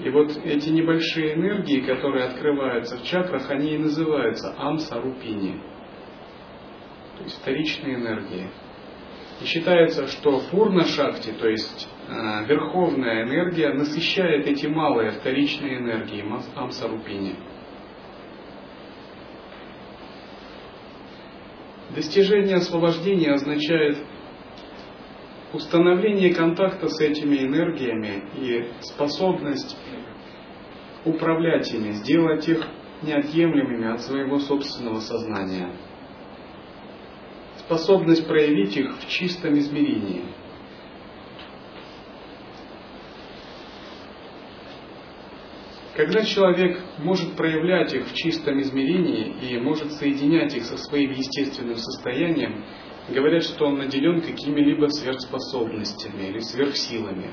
[0.00, 5.60] И вот эти небольшие энергии, которые открываются в чакрах, они и называются амсарупини,
[7.16, 8.48] то есть вторичные энергии.
[9.40, 16.24] И считается, что пурна шакти, то есть э, верховная энергия, насыщает эти малые вторичные энергии
[16.54, 17.36] амсарупини.
[21.96, 23.96] Достижение освобождения означает
[25.54, 29.74] установление контакта с этими энергиями и способность
[31.06, 32.68] управлять ими, сделать их
[33.02, 35.72] неотъемлемыми от своего собственного сознания.
[37.60, 40.22] Способность проявить их в чистом измерении–
[45.96, 51.76] Когда человек может проявлять их в чистом измерении и может соединять их со своим естественным
[51.76, 52.62] состоянием,
[53.08, 57.30] говорят, что он наделен какими-либо сверхспособностями или сверхсилами.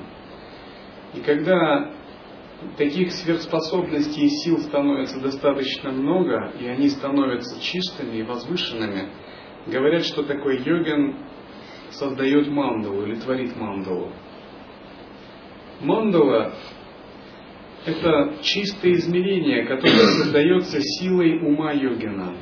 [1.13, 1.91] И когда
[2.77, 9.09] таких сверхспособностей и сил становится достаточно много, и они становятся чистыми и возвышенными,
[9.67, 11.17] говорят, что такой йогин
[11.89, 14.13] создает мандалу или творит мандалу.
[15.81, 16.53] Мандала
[17.85, 22.35] это чистое измерение, которое создается силой ума йогина.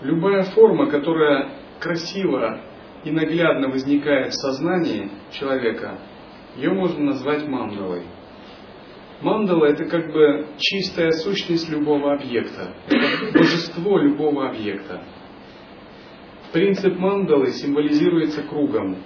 [0.00, 2.60] Любая форма, которая красиво
[3.04, 5.98] и наглядно возникает в сознании человека,
[6.56, 8.02] ее можно назвать мандалой.
[9.20, 15.04] Мандала это как бы чистая сущность любого объекта, это божество любого объекта.
[16.52, 18.96] Принцип мандалы символизируется кругом.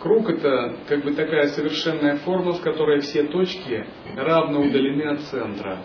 [0.00, 3.84] Круг это как бы такая совершенная форма, в которой все точки
[4.14, 5.84] равно удалены от центра.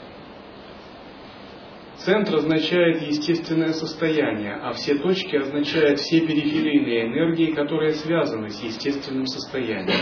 [1.97, 9.25] Центр означает естественное состояние, а все точки означают все периферийные энергии, которые связаны с естественным
[9.25, 10.01] состоянием.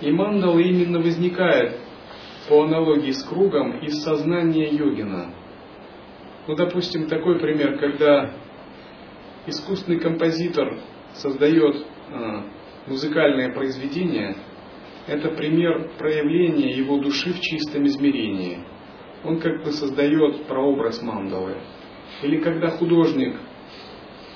[0.00, 1.78] И мандала именно возникает
[2.48, 5.32] по аналогии с кругом из сознания йогина.
[6.48, 8.32] Ну, допустим, такой пример, когда
[9.46, 10.76] искусственный композитор
[11.14, 11.86] создает
[12.86, 14.36] музыкальное произведение,
[15.06, 18.64] это пример проявления его души в чистом измерении.
[19.24, 21.56] Он как бы создает прообраз мандалы.
[22.22, 23.36] Или когда художник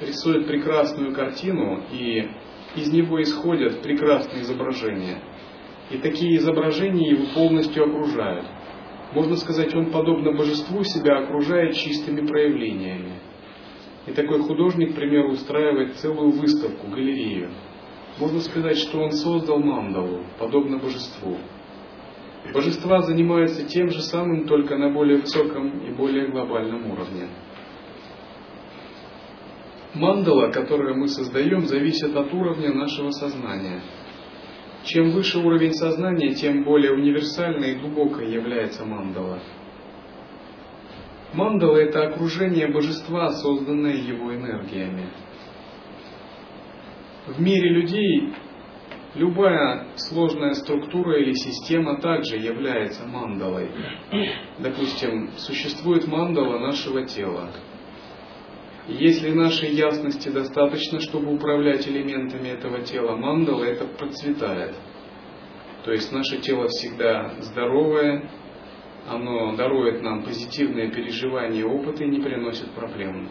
[0.00, 2.28] рисует прекрасную картину, и
[2.74, 5.22] из него исходят прекрасные изображения.
[5.90, 8.46] И такие изображения его полностью окружают.
[9.12, 13.12] Можно сказать, он подобно божеству себя окружает чистыми проявлениями.
[14.06, 17.50] И такой художник, к примеру, устраивает целую выставку, галерею.
[18.18, 21.36] Можно сказать, что он создал мандалу, подобно божеству.
[22.54, 27.28] Божества занимаются тем же самым, только на более высоком и более глобальном уровне.
[29.94, 33.82] Мандала, которую мы создаем, зависит от уровня нашего сознания.
[34.84, 39.40] Чем выше уровень сознания, тем более универсальной и глубокой является мандала.
[41.32, 45.10] Мандала– это окружение божества, созданное его энергиями.
[47.26, 48.32] В мире людей
[49.16, 53.70] любая сложная структура или система также является мандалой.
[54.58, 57.50] Допустим, существует мандала нашего тела.
[58.88, 64.76] Если нашей ясности достаточно, чтобы управлять элементами этого тела, мандала это процветает.
[65.84, 68.30] То есть наше тело всегда здоровое,
[69.08, 73.28] оно дарует нам позитивные переживания и опыты и не приносит проблем.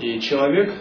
[0.00, 0.72] И человек,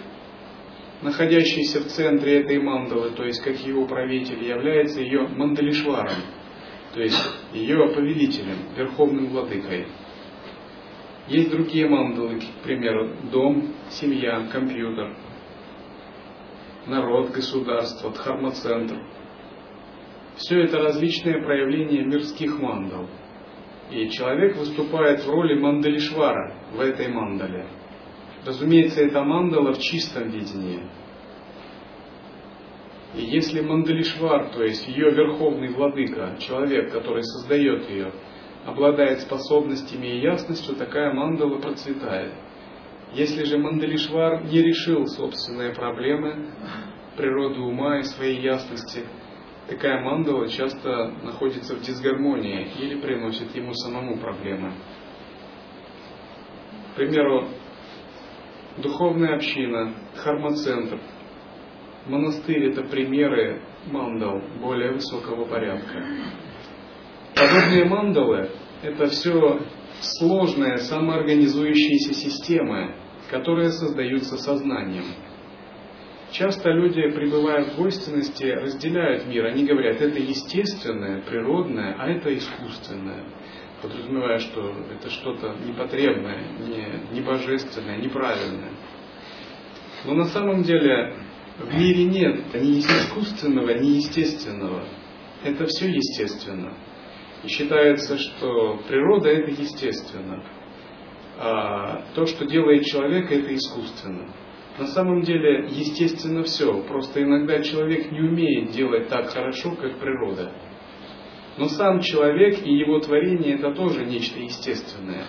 [1.02, 6.18] находящийся в центре этой мандалы, то есть как его правитель, является ее мандалишваром,
[6.94, 7.22] то есть
[7.54, 9.88] ее повелителем, верховным владыкой.
[11.28, 15.16] Есть другие мандалы, к примеру, дом, семья, компьютер,
[16.88, 18.98] народ, государство, дхарма-центр.
[20.36, 23.08] Все это различные проявления мирских мандал–
[23.94, 27.68] и человек выступает в роли мандалишвара в этой мандале.
[28.46, 30.82] Разумеется, это мандала в чистом видении.
[33.16, 38.12] И если мандалишвар, то есть ее верховный владыка, человек, который создает ее,
[38.66, 42.34] обладает способностями и ясностью, такая мандала процветает.
[43.14, 46.50] Если же мандалишвар не решил собственные проблемы,
[47.16, 49.04] природы ума и своей ясности–
[49.74, 54.74] такая мандала часто находится в дисгармонии или приносит ему самому проблемы.
[56.92, 57.48] К примеру,
[58.78, 61.00] духовная община, дхарма-центр,
[62.06, 66.06] монастырь– это примеры мандал более высокого порядка.
[67.36, 68.50] Подобные мандалы–
[68.84, 69.60] это все
[70.02, 72.96] сложные самоорганизующиеся системы,
[73.32, 75.06] которые создаются сознанием–
[76.34, 79.46] Часто люди, пребывая в двойственности, разделяют мир.
[79.46, 83.24] Они говорят, это естественное, природное, а это искусственное.
[83.84, 88.72] Подразумевая, что это что-то непотребное, не, не божественное, неправильное.
[90.06, 91.18] Но на самом деле
[91.60, 94.86] в мире нет ни искусственного, ни естественного.
[95.44, 96.74] Это все естественно.
[97.44, 100.44] И считается, что природа это естественно.
[101.38, 104.34] А то, что делает человек, это искусственно.
[104.78, 110.52] На самом деле, естественно все, просто иногда человек не умеет делать так хорошо, как природа.
[111.58, 115.26] Но сам человек и его творение это тоже нечто естественное.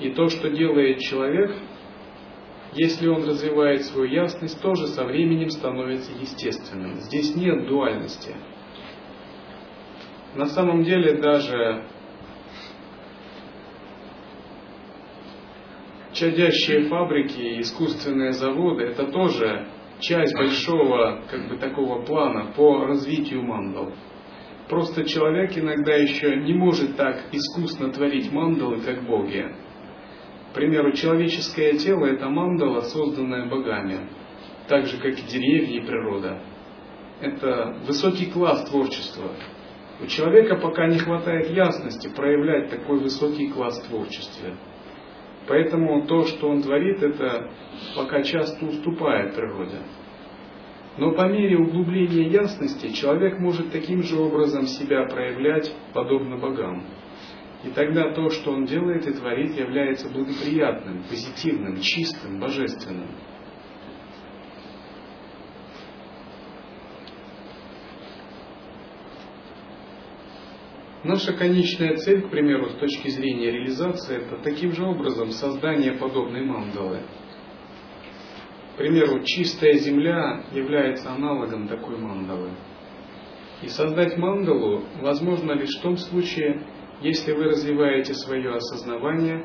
[0.00, 1.56] И то, что делает человек,
[2.74, 6.96] если он развивает свою ясность, тоже со временем становится естественным.
[7.00, 8.34] Здесь нет дуальности.
[10.34, 11.86] На самом деле даже
[16.22, 19.66] чадящие фабрики, искусственные заводы, это тоже
[19.98, 23.92] часть большого, как бы такого плана по развитию мандал.
[24.68, 29.52] Просто человек иногда еще не может так искусно творить мандалы, как боги.
[30.50, 34.08] К примеру, человеческое тело– это мандала, созданная богами,
[34.68, 36.40] так же, как и деревья и природа.
[37.20, 39.30] Это высокий класс творчества.
[40.00, 44.50] У человека пока не хватает ясности проявлять такой высокий класс творчества.
[45.48, 47.50] Поэтому то, что он творит, это
[47.96, 49.78] пока часто уступает природе.
[50.98, 56.84] Но по мере углубления ясности человек может таким же образом себя проявлять, подобно богам.
[57.64, 63.08] И тогда то, что он делает и творит, является благоприятным, позитивным, чистым, божественным.
[71.04, 76.44] Наша конечная цель, к примеру, с точки зрения реализации, это таким же образом создание подобной
[76.44, 77.00] мандалы.
[78.74, 82.50] К примеру, чистая земля является аналогом такой мандалы.
[83.62, 86.62] И создать мандалу возможно лишь в том случае,
[87.00, 89.44] если вы развиваете свое осознавание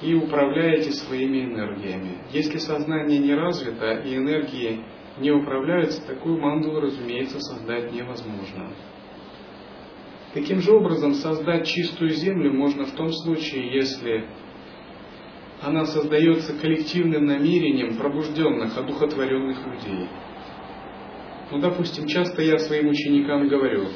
[0.00, 2.18] и управляете своими энергиями.
[2.30, 4.84] Если сознание не развито и энергии
[5.18, 8.70] не управляются, такую мандалу, разумеется, создать невозможно.
[10.32, 14.26] Таким же образом, создать чистую землю можно в том случае, если
[15.60, 20.08] она создается коллективным намерением пробужденных, одухотворенных людей.
[21.50, 23.88] Ну, допустим, часто я своим ученикам говорю,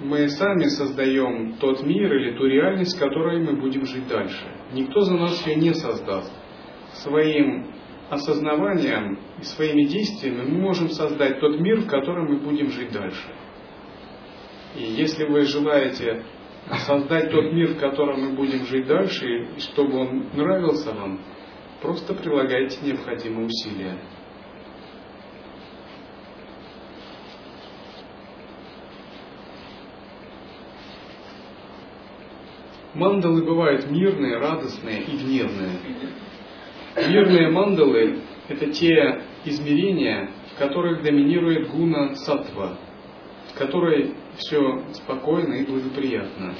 [0.00, 4.44] мы сами создаем тот мир или ту реальность, в которой мы будем жить дальше.
[4.72, 6.32] Никто за нас ее не создаст.
[7.02, 7.72] Своим
[8.10, 13.32] осознаванием и своими действиями мы можем создать тот мир, в котором мы будем жить дальше.
[14.74, 16.24] И если вы желаете
[16.86, 21.20] создать тот мир, в котором мы будем жить дальше, и чтобы он нравился вам,
[21.80, 23.98] просто прилагайте необходимые усилия.
[32.94, 35.78] Мандалы бывают мирные, радостные и гневные.
[36.96, 42.78] Мирные мандалы– это те измерения, в которых доминирует гуна сатва,
[43.54, 46.54] в которой все спокойно и благоприятно.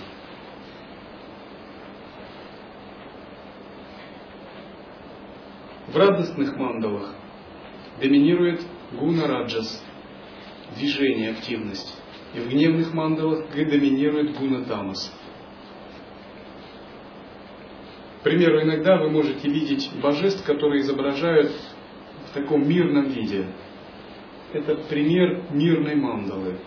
[5.88, 7.14] В радостных мандалах
[8.00, 8.60] доминирует
[8.92, 9.84] гуна раджас,
[10.76, 12.00] движение, активность.
[12.34, 15.12] И в гневных мандалах доминирует гуна тамас,
[18.20, 21.52] к примеру, иногда вы можете видеть божеств, которые изображают
[22.30, 23.44] в таком мирном виде.
[24.54, 26.58] Это пример мирной мандалы.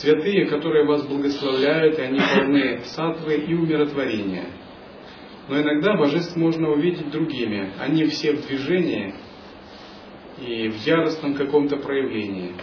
[0.00, 4.46] Святые, которые вас благословляют, и они полны сатвы и умиротворения.
[5.48, 7.72] Но иногда божеств можно увидеть другими.
[7.78, 9.14] Они все в движении
[10.40, 12.54] и в яростном каком-то проявлении.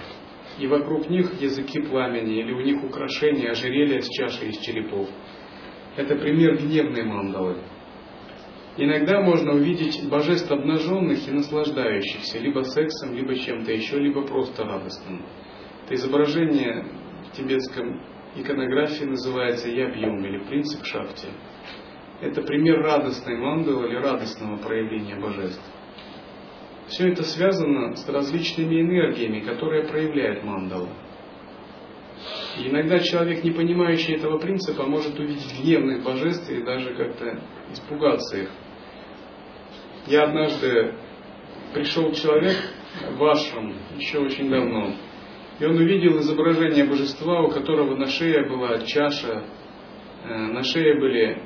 [0.59, 5.07] И вокруг них языки пламени, или у них украшения, ожерелья с чашей из черепов–
[5.97, 7.57] это пример гневной мандалы.
[8.77, 15.25] Иногда можно увидеть божеств обнаженных и наслаждающихся либо сексом, либо чем-то еще, либо просто радостным.
[15.83, 16.85] Это изображение
[17.35, 18.01] тибетском
[18.35, 21.27] иконографии называется ябьем или принцип шахти.
[22.21, 25.61] Это пример радостной мандалы или радостного проявления божеств.
[26.87, 30.89] Все это связано с различными энергиями, которые проявляет мандала.
[32.59, 37.39] И иногда человек, не понимающий этого принципа, может увидеть гневных божеств и даже как-то
[37.71, 38.49] испугаться их.
[40.07, 40.95] Я однажды
[41.73, 42.57] пришел человек
[43.17, 44.93] в ашрам еще очень давно,
[45.61, 49.43] и он увидел изображение божества, у которого на шее была чаша,
[50.23, 51.43] э, на шее были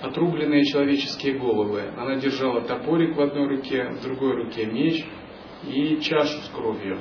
[0.00, 1.82] отрубленные человеческие головы.
[1.96, 5.04] Она держала топорик в одной руке, в другой руке меч
[5.64, 7.00] и чашу с кровью.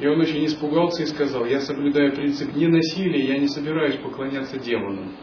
[0.00, 5.14] И он очень испугался и сказал, я соблюдаю принцип ненасилия, я не собираюсь поклоняться демонам.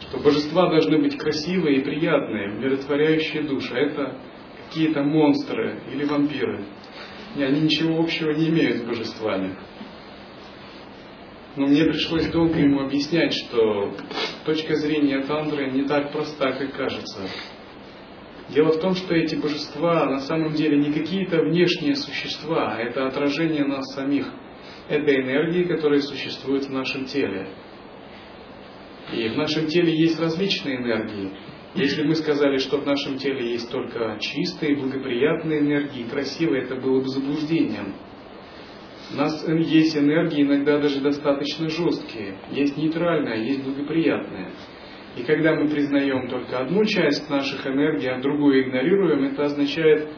[0.00, 3.72] Что божества должны быть красивые и приятные, умиротворяющие душу.
[3.72, 4.16] А это
[4.68, 6.64] какие-то монстры или вампиры.
[7.36, 9.56] И они ничего общего не имеют с божествами.
[11.56, 13.94] Но мне пришлось долго ему объяснять, что
[14.44, 17.20] точка зрения тантры не так проста, как кажется.
[18.50, 23.06] Дело в том, что эти божества на самом деле не какие-то внешние существа, а это
[23.06, 24.30] отражение нас самих.
[24.88, 27.48] Это энергии, которые существуют в нашем теле.
[29.12, 31.32] И в нашем теле есть различные энергии.
[31.76, 37.02] Если мы сказали, что в нашем теле есть только чистые, благоприятные энергии, красивые, это было
[37.02, 37.92] бы заблуждением.
[39.12, 44.52] У нас есть энергии иногда даже достаточно жесткие, есть нейтральная, есть благоприятная.
[45.18, 50.08] И когда мы признаем только одну часть наших энергий, а другую игнорируем, это означает,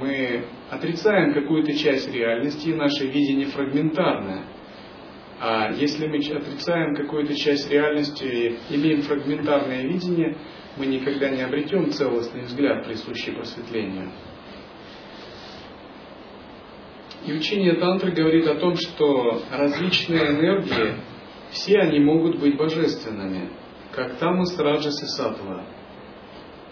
[0.00, 4.44] мы отрицаем какую-то часть реальности, и наше видение фрагментарное.
[5.40, 8.24] А если мы отрицаем какую-то часть реальности
[8.70, 10.36] и имеем фрагментарное видение,
[10.78, 14.10] мы никогда не обретем целостный взгляд, присущий просветлению.
[17.26, 20.94] И учение тантры говорит о том, что различные энергии,
[21.50, 23.50] все они могут быть божественными
[23.98, 25.64] как тамас, раджас и сатва.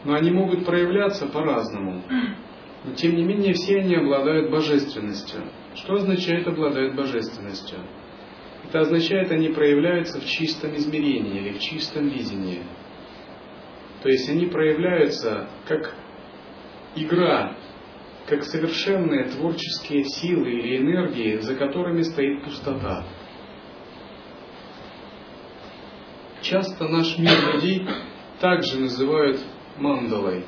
[0.04, 2.02] Но они могут проявляться по-разному.
[2.84, 5.42] Но тем не менее все они обладают божественностью.
[5.74, 7.78] Что означает обладают божественностью?
[8.68, 12.62] Это означает, они проявляются в чистом измерении или в чистом видении.
[14.06, 15.92] То есть они проявляются как
[16.94, 17.56] игра,
[18.28, 23.04] как совершенные творческие силы или энергии, за которыми стоит пустота.
[26.40, 27.84] Часто наш мир людей
[28.38, 29.40] также называют
[29.76, 30.44] мандалой.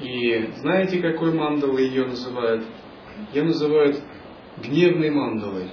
[0.00, 2.64] И знаете, какой мандалой ее называют?
[3.34, 4.02] Ее называют
[4.56, 5.70] гневной мандалой.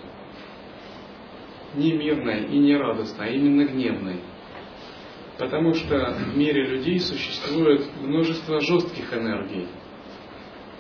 [1.76, 4.20] Не мирной и не радостной, а именно гневной.
[5.38, 9.68] Потому что в мире людей существует множество жестких энергий.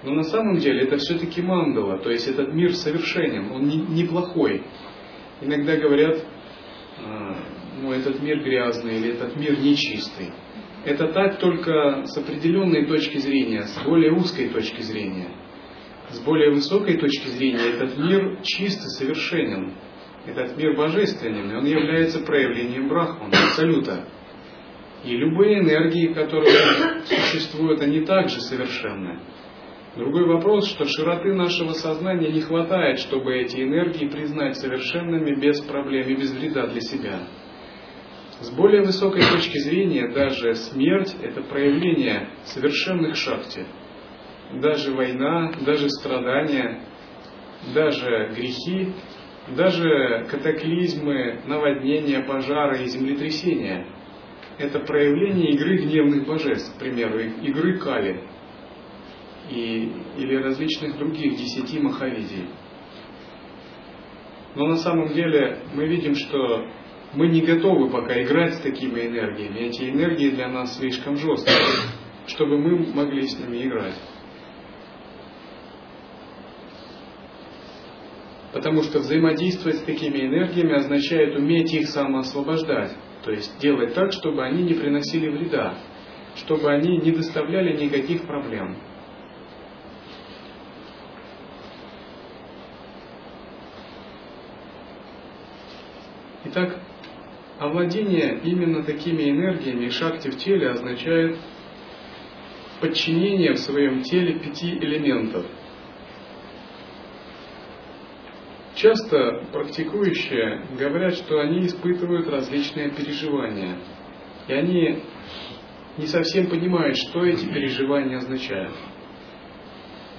[0.03, 4.63] Но на самом деле это все-таки мандала, то есть этот мир совершенен, он неплохой.
[5.41, 6.23] Не Иногда говорят,
[7.81, 10.31] ну, этот мир грязный или этот мир нечистый.
[10.85, 15.29] это так только с определенной точки зрения, с более узкой точки зрения.
[16.09, 19.73] С более высокой точки зрения этот мир чист и совершенен.
[20.25, 24.05] Этот мир божественен, и он является проявлением Брахмана, Абсолюта.
[25.07, 29.21] И любые энергии, которые существуют, они также совершенны.
[29.95, 36.09] Другой вопрос, что широты нашего сознания не хватает, чтобы эти энергии признать совершенными без проблем
[36.09, 37.19] и без вреда для себя.
[38.41, 43.65] С более высокой точки зрения, даже смерть– это проявление совершенных шахти.
[44.61, 46.81] Даже война, даже страдания,
[47.73, 48.91] даже грехи,
[49.55, 53.87] даже катаклизмы, наводнения, пожары и землетрясения–
[54.57, 58.23] это проявление игры гневных божеств, к примеру, игры Кали
[59.49, 62.49] и, или различных других десяти махавидий.
[64.55, 66.67] Но на самом деле мы видим, что
[67.13, 69.59] мы не готовы пока играть с такими энергиями.
[69.59, 71.57] Эти энергии для нас слишком жесткие,
[72.25, 73.95] чтобы мы могли с ними играть.
[78.51, 82.97] Потому что взаимодействовать с такими энергиями означает уметь их самоосвобождать.
[83.27, 85.73] То есть делать так, чтобы они не приносили вреда,
[86.37, 88.77] чтобы они не доставляли никаких проблем.
[96.45, 96.79] Итак,
[97.59, 101.37] овладение именно такими энергиями шакти в теле означает
[102.79, 105.45] подчинение в своем теле пяти элементов.
[108.77, 113.79] Часто практикующие говорят, что они испытывают различные переживания,
[114.47, 115.03] и они
[115.97, 118.75] не совсем понимают, что эти переживания означают.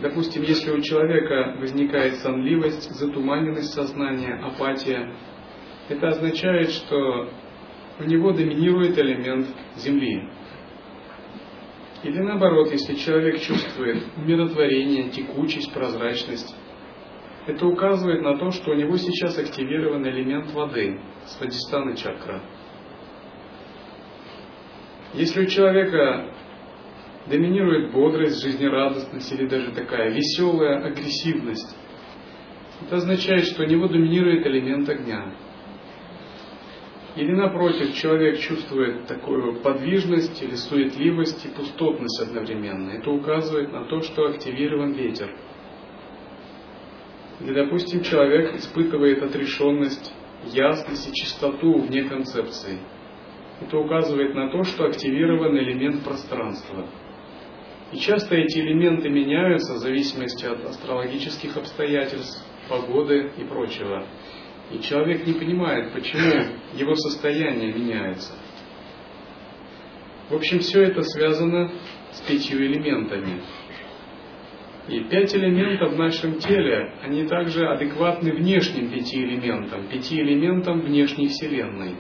[0.00, 5.14] Допустим, если у человека возникает сонливость, затуманенность сознания, апатия,
[5.88, 7.30] это означает, что
[8.00, 9.46] у него доминирует элемент
[9.76, 10.30] Земли.
[12.02, 16.56] Или наоборот, если человек чувствует умиротворение, текучесть, прозрачность,
[17.49, 22.42] это указывает на то, что у него сейчас активирован элемент воды, свадистана чакра.
[25.14, 26.34] Если у человека
[27.26, 31.74] доминирует бодрость, жизнерадостность или даже такая веселая агрессивность,
[32.82, 35.32] это означает, что у него доминирует элемент огня.
[37.16, 42.90] Или напротив, человек чувствует такую подвижность или суетливость и пустотность одновременно.
[42.90, 45.34] Это указывает на то, что активирован ветер.
[47.41, 50.12] Или, допустим, человек испытывает отрешенность,
[50.47, 52.80] ясность и чистоту вне концепции.
[53.61, 56.86] Это указывает на то, что активирован элемент пространства.
[57.93, 64.07] И часто эти элементы меняются в зависимости от астрологических обстоятельств, погоды и прочего.
[64.70, 68.32] И человек не понимает, почему его состояние меняется.
[70.28, 71.72] В общем, все это связано
[72.12, 73.41] с пятью элементами.
[74.89, 81.28] И пять элементов в нашем теле, они также адекватны внешним пяти элементам, пяти элементам внешней
[81.28, 81.97] Вселенной.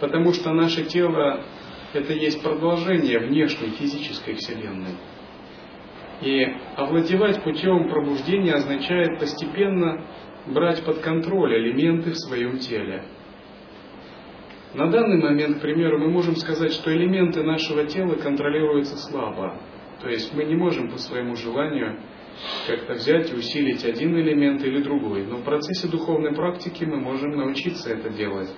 [0.00, 1.44] Потому что наше тело–
[1.92, 4.96] это есть продолжение внешней физической Вселенной.
[6.22, 6.46] И
[6.76, 10.02] овладевать путем пробуждения означает постепенно
[10.46, 13.04] брать под контроль элементы в своем теле.
[14.72, 19.58] На данный момент, к примеру, мы можем сказать, что элементы нашего тела контролируются слабо.
[20.02, 22.00] То есть мы не можем по своему желанию
[22.66, 25.26] как-то взять и усилить один элемент или другой.
[25.26, 28.50] Но в процессе духовной практики мы можем научиться это делать.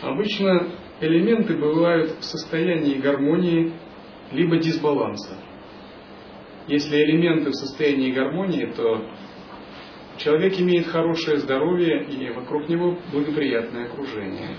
[0.00, 0.68] Обычно
[1.00, 3.72] элементы бывают в состоянии гармонии
[4.32, 5.36] либо дисбаланса.
[6.66, 9.04] Если элементы в состоянии гармонии, то
[10.18, 14.56] человек имеет хорошее здоровье и вокруг него благоприятное окружение.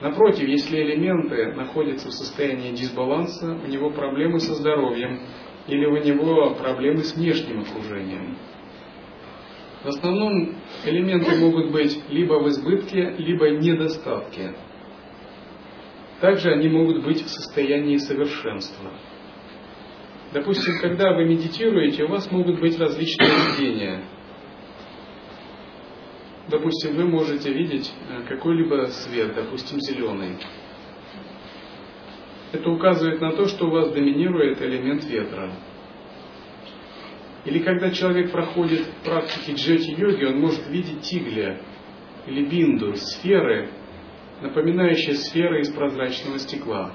[0.00, 5.20] Напротив, если элементы находятся в состоянии дисбаланса, у него проблемы со здоровьем
[5.66, 8.36] или у него проблемы с внешним окружением.
[9.82, 14.54] В основном элементы могут быть либо в избытке, либо недостатке.
[16.20, 18.92] Также они могут быть в состоянии совершенства.
[20.32, 24.02] Допустим, когда вы медитируете, у вас могут быть различные видения–
[26.48, 30.36] допустим, вы можете видеть э, какой-либо свет, допустим, зеленый.
[32.52, 35.52] Это указывает на то, что у вас доминирует элемент ветра.
[37.44, 41.60] Или когда человек проходит практики джети-йоги, он может видеть тигля
[42.26, 43.70] или бинду, сферы,
[44.42, 46.92] напоминающие сферы из прозрачного стекла.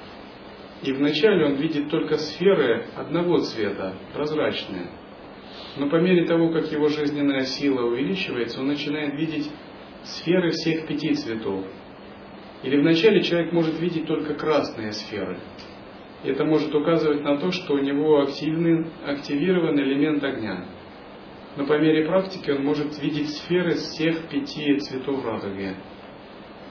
[0.84, 4.90] И вначале он видит только сферы одного цвета, прозрачные–
[5.78, 9.50] но по мере того, как его жизненная сила увеличивается, он начинает видеть
[10.04, 11.66] сферы всех пяти цветов.
[12.64, 15.40] Или вначале человек может видеть только красные сферы.
[16.24, 20.66] Это может указывать на то, что у него активный, активирован элемент огня.
[21.58, 25.76] Но по мере практики он может видеть сферы всех пяти цветов радуги,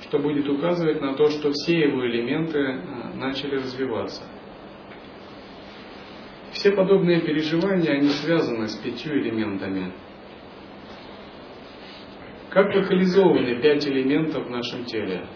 [0.03, 4.23] что будет указывать на то, что все его элементы э, начали развиваться.
[6.53, 9.93] Все подобные переживания, они связаны с пятью элементами.
[12.51, 15.27] Как локализованы пять элементов в нашем теле?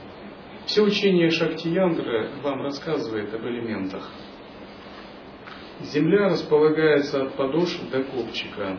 [0.67, 4.11] Все учение Шактияндры вам рассказывает об элементах.
[5.81, 8.79] Земля располагается от подошв до копчика.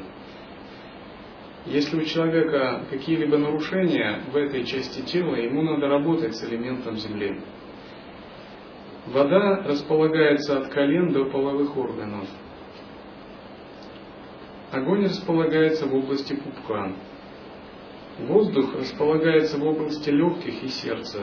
[1.66, 7.42] Если у человека какие-либо нарушения в этой части тела, ему надо работать с элементом Земли.
[9.08, 12.28] Вода располагается от колен до половых органов.
[14.72, 16.92] Огонь располагается в области пупка.
[18.20, 21.20] Воздух располагается в области легких и сердца.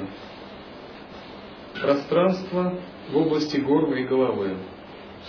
[1.80, 2.78] Пространство
[3.10, 4.56] в области горла и головы.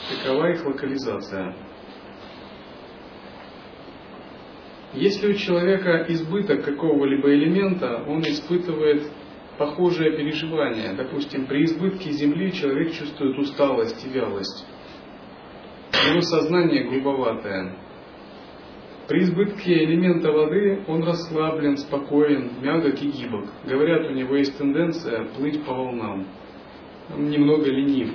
[0.10, 1.56] Такова их локализация.
[4.94, 9.12] Если у человека избыток какого-либо элемента, он испытывает
[9.58, 10.94] похожее переживание.
[10.94, 14.66] Допустим, при избытке земли человек чувствует усталость и вялость.
[16.10, 17.78] Его сознание грубоватое.
[19.08, 23.50] При избытке элемента воды он расслаблен, спокоен, мягок и гибок.
[23.66, 26.26] Говорят, у него есть тенденция плыть по волнам.
[27.14, 28.12] Он немного ленив.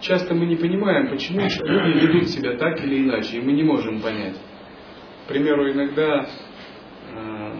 [0.00, 4.00] Часто мы не понимаем, почему люди ведут себя так или иначе, и мы не можем
[4.00, 4.36] понять.
[5.24, 6.26] К примеру, иногда
[7.14, 7.52] э,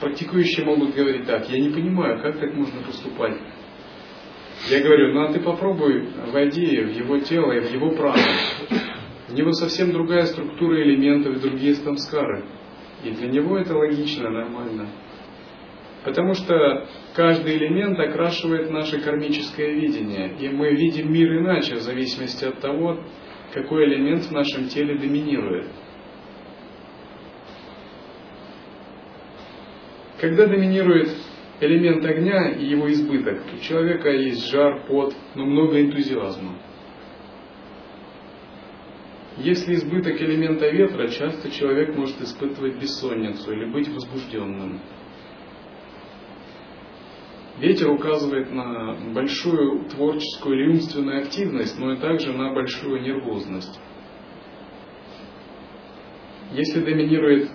[0.00, 3.36] практикующие могут говорить так, я не понимаю, как так можно поступать.
[4.70, 8.18] Я говорю, ну а ты попробуй, войди в его тело и в его право.
[9.28, 12.44] У него совсем другая структура элементов и другие самскары.
[13.04, 14.88] И для него это логично, нормально.
[16.04, 20.36] Потому что каждый элемент окрашивает наше кармическое видение.
[20.38, 23.04] И мы видим мир иначе, в зависимости от того,
[23.52, 25.66] какой элемент в нашем теле доминирует.
[30.20, 31.10] Когда доминирует
[31.60, 36.58] элемент огня и его избыток, у человека есть жар, пот, но много энтузиазма.
[39.36, 44.80] Если избыток элемента ветра, часто человек может испытывать бессонницу или быть возбужденным.
[47.58, 53.78] Ветер указывает на большую творческую или умственную активность, но и также на большую нервозность.
[56.52, 57.50] Если доминирует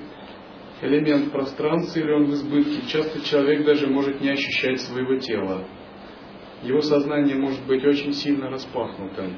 [0.82, 5.65] элемент пространства или он в избытке, часто человек даже может не ощущать своего тела.
[6.63, 9.38] Его сознание может быть очень сильно распахнутым.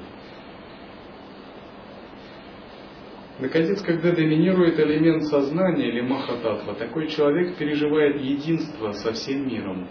[3.39, 9.89] Наконец, когда доминирует элемент сознания или махататва, такой человек переживает единство со всем миром.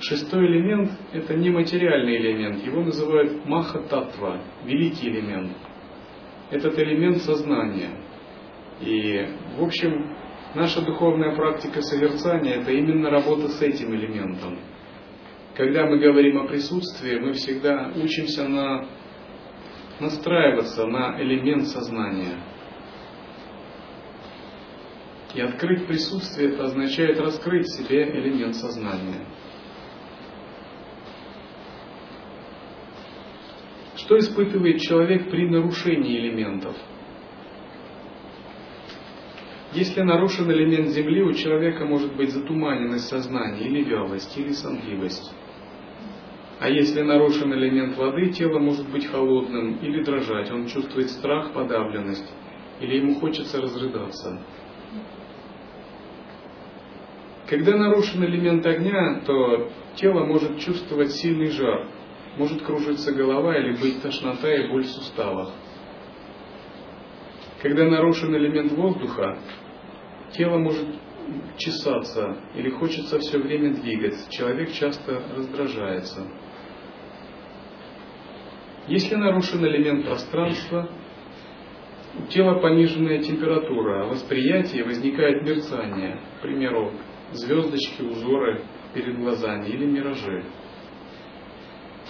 [0.00, 5.52] Шестой элемент– это нематериальный элемент, его называют махататва, великий элемент.
[6.50, 7.90] Этот элемент сознания.
[8.80, 10.16] И, в общем,
[10.54, 14.58] наша духовная практика созерцания– это именно работа с этим элементом.
[15.54, 18.88] Когда мы говорим о присутствии, мы всегда учимся на
[20.00, 22.40] настраиваться на элемент сознания.
[25.34, 29.26] И открыть присутствие это означает раскрыть себе элемент сознания.
[33.96, 36.76] Что испытывает человек при нарушении элементов?
[39.74, 45.34] Если нарушен элемент Земли, у человека может быть затуманенность сознания, или вялость, или сонливость.
[46.60, 52.32] А если нарушен элемент воды, тело может быть холодным или дрожать, он чувствует страх, подавленность,
[52.80, 54.40] или ему хочется разрыдаться.
[57.48, 61.88] Когда нарушен элемент огня, то тело может чувствовать сильный жар,
[62.38, 65.50] может кружиться голова или быть тошнота и боль в суставах.
[67.60, 69.38] Когда нарушен элемент воздуха,
[70.36, 70.86] тело может
[71.56, 74.30] чесаться или хочется все время двигаться.
[74.30, 76.26] Человек часто раздражается.
[78.86, 80.90] Если нарушен элемент пространства,
[82.18, 86.92] у тела пониженная температура, а восприятие возникает мерцание, к примеру,
[87.32, 88.62] звездочки, узоры
[88.92, 90.44] перед глазами или миражи.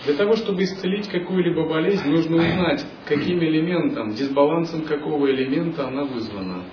[0.05, 6.65] Для того, чтобы исцелить какую-либо болезнь, нужно узнать, каким элементом, дисбалансом какого элемента она вызвана.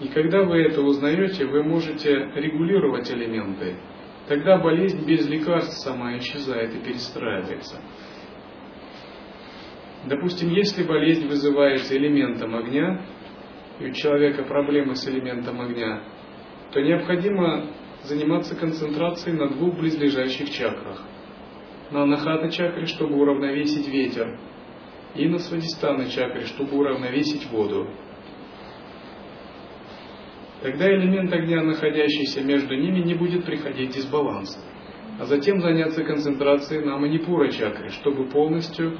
[0.00, 3.76] И когда вы это узнаете, вы можете регулировать элементы.
[4.28, 7.80] Тогда болезнь без лекарств сама исчезает и перестраивается.
[10.06, 13.00] Допустим, если болезнь вызывается элементом огня,
[13.80, 16.02] и у человека проблемы с элементом огня,
[16.72, 17.70] то необходимо
[18.04, 21.02] заниматься концентрацией на двух близлежащих чакрах.
[21.90, 24.38] На анахата чакре, чтобы уравновесить ветер,
[25.14, 27.88] и на свадистана чакре, чтобы уравновесить воду.
[30.62, 34.58] Тогда элемент огня, находящийся между ними, не будет приходить дисбаланс.
[35.18, 38.98] А затем заняться концентрацией на манипура чакре, чтобы полностью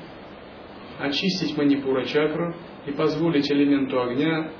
[0.98, 2.54] очистить манипура чакру
[2.86, 4.50] и позволить элементу огня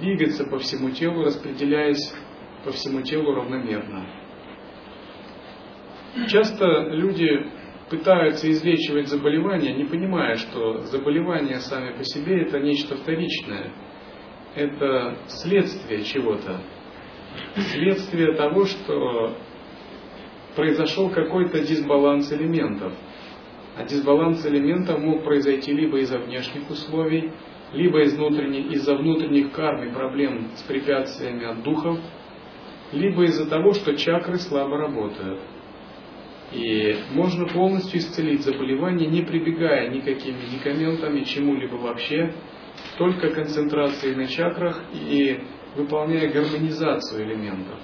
[0.00, 2.14] двигаться по всему телу, распределяясь
[2.64, 4.06] по всему телу равномерно.
[6.28, 7.46] Часто люди
[7.90, 13.72] пытаются излечивать заболевания, не понимая, что заболевания сами по себе это нечто вторичное.
[14.58, 16.60] Это следствие чего-то.
[17.54, 19.36] Следствие того, что
[20.56, 22.92] произошел какой-то дисбаланс элементов.
[23.76, 27.30] А дисбаланс элементов мог произойти либо из-за внешних условий,
[27.72, 32.00] либо из внутренних, из-за внутренних карм и проблем с препятствиями от духов,
[32.90, 35.38] либо из-за того, что чакры слабо работают.
[36.50, 42.34] И можно полностью исцелить заболевание, не прибегая никаким медикаментам и чему-либо вообще,
[42.96, 45.40] только концентрацией на чакрах и
[45.76, 47.78] выполняя гармонизацию элементов.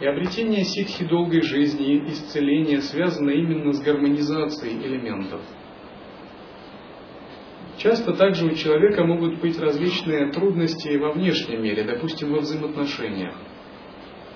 [0.00, 5.40] И обретение ситхи долгой жизни и исцеление связано именно с гармонизацией элементов.
[7.78, 13.34] Часто также у человека могут быть различные трудности во внешнем мире, допустим, во взаимоотношениях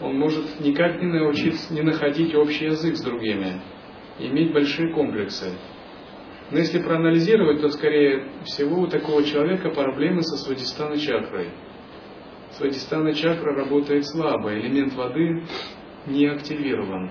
[0.01, 3.61] он может никак не научиться, не находить общий язык с другими,
[4.19, 5.53] иметь большие комплексы.
[6.51, 11.51] Но если проанализировать, то, скорее всего, у такого человека проблемы со свадистаной чакрой.
[12.53, 15.43] Свадистанная чакра работает слабо, элемент воды
[16.07, 17.11] не активирован.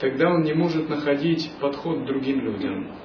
[0.00, 2.96] Тогда он не может находить подход к другим людям.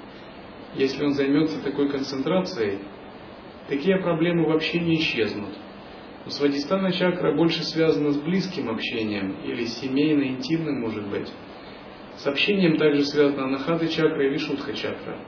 [0.74, 2.80] Если он займется такой концентрацией,
[3.70, 5.54] такие проблемы вообще не исчезнут.
[6.26, 11.32] Но свадистанная чакра больше связана с близким общением или семейно-интимным, может быть.
[12.18, 15.20] С общением также связана анахата чакра и вишудха чакра.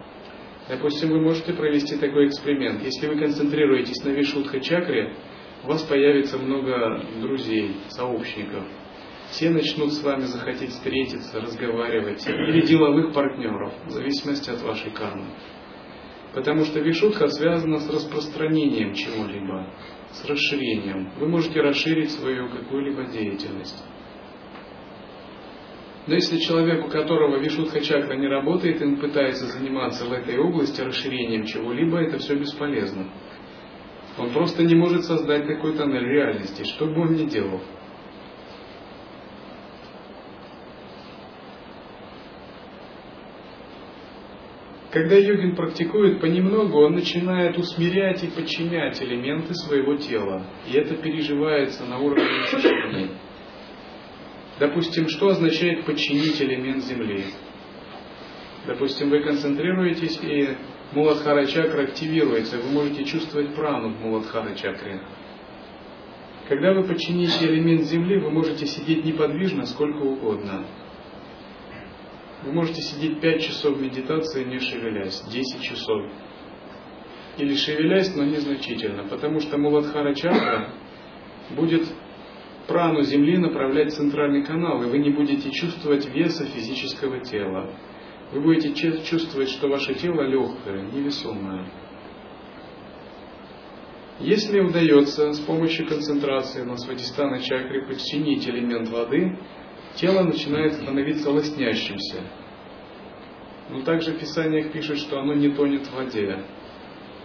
[0.69, 2.83] Допустим, вы можете провести такой эксперимент.
[2.83, 5.15] Если вы концентрируетесь на вишудха чакре,
[5.63, 8.63] у вас появится много друзей, сообщников.
[9.31, 15.25] Все начнут с вами захотеть встретиться, разговаривать, или деловых партнеров, в зависимости от вашей кармы.
[16.33, 19.73] Потому что вишудха связана с распространением чего-либо
[20.11, 21.11] с расширением.
[21.19, 23.83] Вы можете расширить свою какую-либо деятельность.
[26.07, 30.37] Но если человек, у которого вишудха чакра не работает, и он пытается заниматься в этой
[30.37, 33.11] области расширением чего-либо, это все бесполезно.
[34.17, 37.61] Он просто не может создать такой тоннель реальности, что бы он ни делал.
[44.91, 50.47] Когда йогин практикует понемногу, он начинает усмирять и подчинять элементы своего тела.
[50.71, 53.11] И это переживается на уровне ощущений.
[54.59, 57.25] Допустим, что означает подчинить элемент Земли?
[58.65, 60.57] Допустим, вы концентрируетесь, и
[60.93, 65.01] Муладхара чакра активируется, вы можете чувствовать прану в Муладхара чакре.
[66.47, 70.65] Когда вы подчините элемент Земли, вы можете сидеть неподвижно сколько угодно.
[72.43, 76.11] Вы можете сидеть 5 часов медитации, не шевелясь, 10 часов.
[77.37, 80.73] Или шевелясь, но незначительно, потому что Муладхара чакра
[81.51, 81.87] будет
[82.67, 87.71] прану Земли направлять центральный канал, и вы не будете чувствовать веса физического тела.
[88.31, 91.65] Вы будете чувствовать, что ваше тело легкое, невесомое.
[94.19, 99.37] Если удается с помощью концентрации на свадистана чакре подчинить элемент воды,
[99.95, 102.21] тело начинает становиться лоснящимся.
[103.69, 106.43] Но также в Писаниях пишет, что оно не тонет в воде.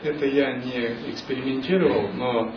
[0.03, 2.53] Это я не экспериментировал, но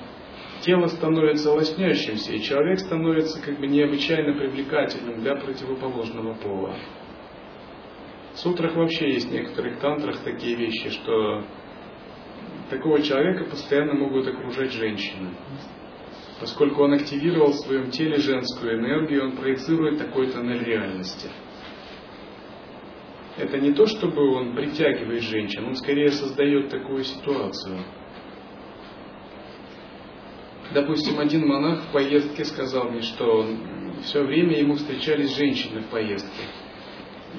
[0.61, 6.75] тело становится лоснящимся, и человек становится как бы необычайно привлекательным для противоположного пола.
[8.33, 11.45] В сутрах вообще есть в некоторых тантрах такие вещи, что
[12.69, 15.29] такого человека постоянно могут окружать женщины.
[16.39, 21.29] Поскольку он активировал в своем теле женскую энергию, он проецирует такой тоннель реальности.
[23.37, 27.79] Это не то, чтобы он притягивает женщин, он скорее создает такую ситуацию.
[30.73, 33.47] Допустим, один монах в поездке сказал мне, что
[34.03, 36.43] все время ему встречались женщины в поездке.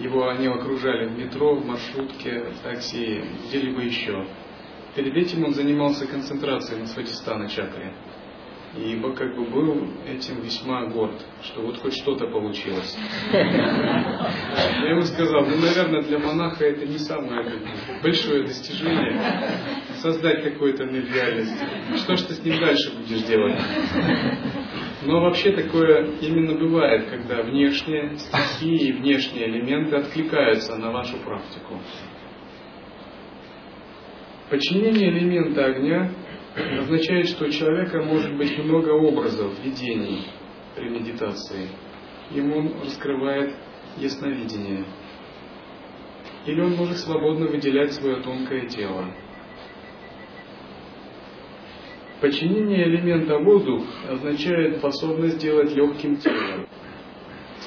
[0.00, 4.26] Его они окружали в метро, в маршрутке, в такси, где-либо еще.
[4.94, 7.94] Перед этим он занимался концентрацией на свадистана чакре
[8.78, 12.96] ибо как бы был этим весьма горд, что вот хоть что-то получилось.
[13.32, 17.44] Я ему сказал, ну, наверное, для монаха это не самое
[18.02, 19.20] большое достижение
[19.96, 21.64] создать какой-то мир реальности.
[21.96, 23.58] Что ж ты с ним дальше будешь делать?
[25.04, 31.80] Но вообще такое именно бывает, когда внешние стихии и внешние элементы откликаются на вашу практику.
[34.50, 36.10] Подчинение элемента огня
[36.56, 40.26] означает, что у человека может быть много образов, видений
[40.74, 41.68] при медитации.
[42.30, 43.54] Ему он раскрывает
[43.98, 44.84] ясновидение.
[46.46, 49.12] Или он может свободно выделять свое тонкое тело.
[52.20, 56.66] Подчинение элемента воздух означает способность делать легким телом,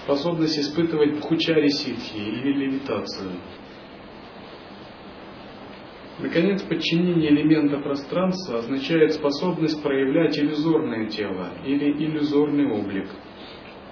[0.04, 3.34] способность испытывать бхучари ситхи или левитацию.
[6.22, 13.08] Наконец, подчинение элемента пространства означает способность проявлять иллюзорное тело или иллюзорный облик.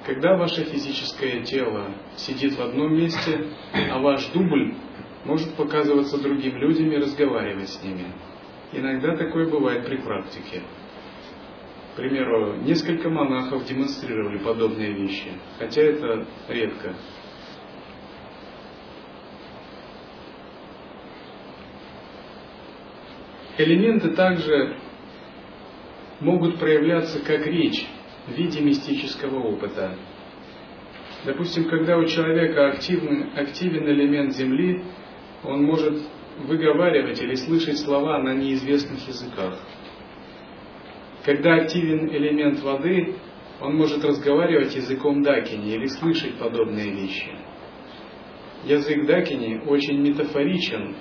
[0.05, 3.47] Когда ваше физическое тело сидит в одном месте,
[3.91, 4.73] а ваш дубль
[5.23, 8.07] может показываться другим людям и разговаривать с ними.
[8.73, 10.63] Иногда такое бывает при практике.
[11.93, 16.93] К примеру, несколько монахов демонстрировали подобные вещи, хотя это редко.
[23.57, 24.77] Элементы также
[26.19, 27.87] могут проявляться как речь
[28.27, 29.95] в виде мистического опыта.
[31.25, 34.83] Допустим, когда у человека активный, активен элемент Земли,
[35.43, 35.99] он может
[36.37, 39.59] выговаривать или слышать слова на неизвестных языках.
[41.25, 43.15] Когда активен элемент воды,
[43.59, 47.31] он может разговаривать языком дакини или слышать подобные вещи.
[48.65, 50.95] Язык дакини очень метафоричен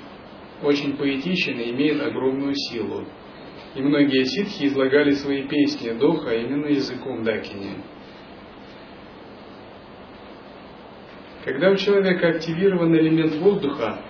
[0.63, 3.05] очень поэтичен и имеет огромную силу.
[3.75, 7.77] И многие ситхи излагали свои песни Доха именно языком Дакини.
[11.45, 14.01] Когда у человека активирован элемент воздуха,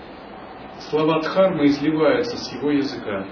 [0.88, 3.26] слова Дхармы изливаются с его языка.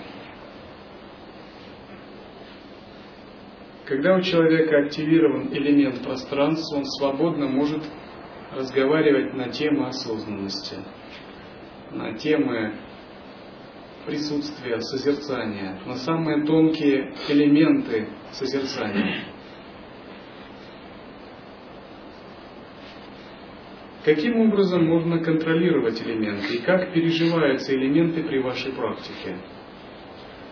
[3.86, 7.82] Когда у человека активирован элемент пространства, он свободно может
[8.52, 10.76] разговаривать на темы осознанности,
[11.90, 12.74] на темы
[14.06, 19.24] присутствия, созерцания, на самые тонкие элементы созерцания.
[24.04, 29.38] Каким образом можно контролировать элементы и как переживаются элементы при вашей практике?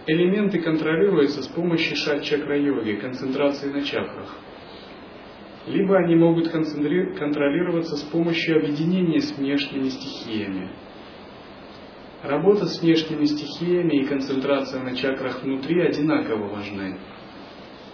[0.06, 4.36] Элементы контролируются с помощью шат-чакра-йоги, концентрации на чакрах.
[5.66, 10.70] Либо они могут контролироваться с помощью объединения с внешними стихиями,
[12.22, 16.98] Работа с внешними стихиями и концентрация на чакрах внутри одинаково важны.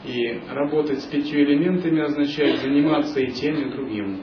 [0.05, 4.23] И работать с пятью элементами означает заниматься и тем, и другим.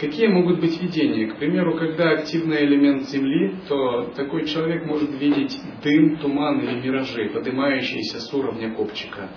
[0.00, 1.28] Какие могут быть видения?
[1.28, 7.30] К примеру, когда активный элемент Земли, то такой человек может видеть дым, туман или миражи,
[7.32, 9.30] поднимающиеся с уровня копчика.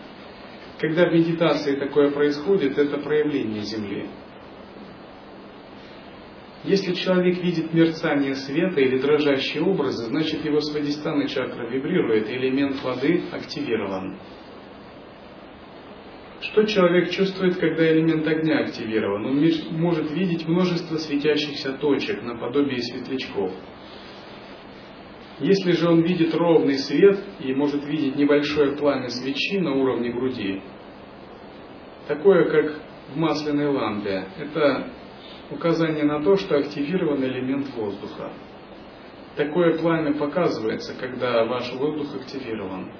[0.79, 4.07] Когда в медитации такое происходит, это проявление Земли.
[6.67, 13.23] Если человек видит мерцание света или дрожащие образы, значит его свадистана чакра вибрирует, элемент воды
[13.31, 14.19] активирован.
[16.41, 19.25] Что человек чувствует, когда элемент огня активирован?
[19.27, 19.49] Он
[19.79, 23.53] может видеть множество светящихся точек, наподобие светлячков.
[25.39, 30.61] Если же он видит ровный свет и может видеть небольшое пламя свечи на уровне груди,
[32.09, 32.81] такое как
[33.13, 34.91] в масляной лампе, это
[35.51, 38.31] указание на то, что активирован элемент воздуха.
[39.35, 42.91] Такое пламя показывается, когда ваш воздух активирован.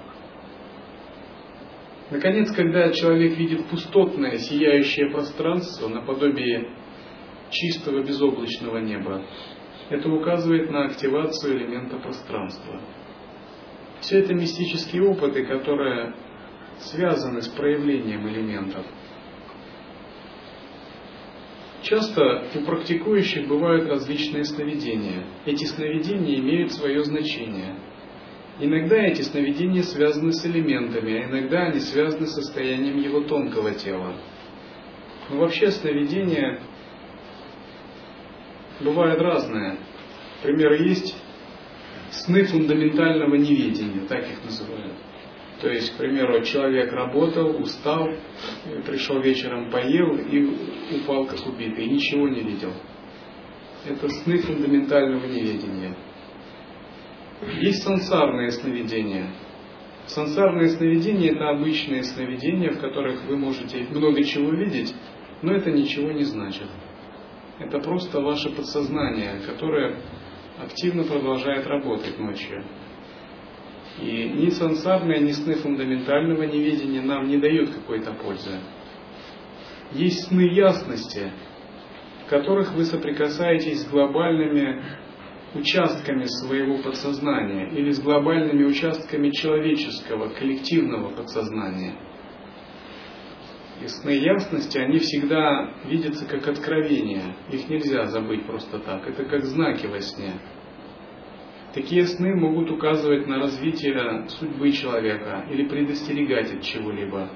[2.10, 6.70] Наконец, когда человек видит пустотное, сияющее пространство наподобие
[7.50, 9.24] чистого безоблачного неба,
[9.90, 12.80] это указывает на активацию элемента пространства.
[14.00, 16.14] Все это мистические опыты, которые
[16.78, 18.86] связаны с проявлением элементов–
[21.82, 25.24] Часто у практикующих бывают различные сновидения.
[25.46, 27.76] Эти сновидения имеют свое значение.
[28.60, 34.16] Иногда эти сновидения связаны с элементами, а иногда они связаны с состоянием его тонкого тела.
[35.30, 36.60] Но вообще сновидения
[38.80, 39.78] бывают разные.
[40.42, 41.16] Например, есть
[42.10, 44.97] сны фундаментального неведения, так их называют.
[45.60, 48.08] То есть, к примеру, человек работал, устал,
[48.86, 52.72] пришел вечером, поел и упал как убитый, и ничего не видел.
[53.84, 55.96] Это сны фундаментального неведения.
[57.60, 59.30] Есть сансарные сновидения.
[60.06, 64.94] Сансарные сновидения– это обычные сновидения, в которых вы можете много чего видеть,
[65.42, 66.66] но это ничего не значит.
[67.58, 70.00] Это просто ваше подсознание, которое
[70.58, 72.64] активно продолжает работать ночью.
[74.00, 78.60] И ни сансарные, ни сны фундаментального неведения нам не дают какой-то пользы.
[79.92, 81.32] Есть сны ясности,
[82.24, 84.82] в которых вы соприкасаетесь с глобальными
[85.54, 91.94] участками своего подсознания или с глобальными участками человеческого, коллективного подсознания.
[93.82, 97.36] И сны ясности, они всегда видятся как откровения.
[97.50, 99.08] Их нельзя забыть просто так.
[99.08, 100.34] Это как знаки во сне.
[101.78, 107.30] Такие сны могут указывать на развитие судьбы человека или предостерегать от чего-либо.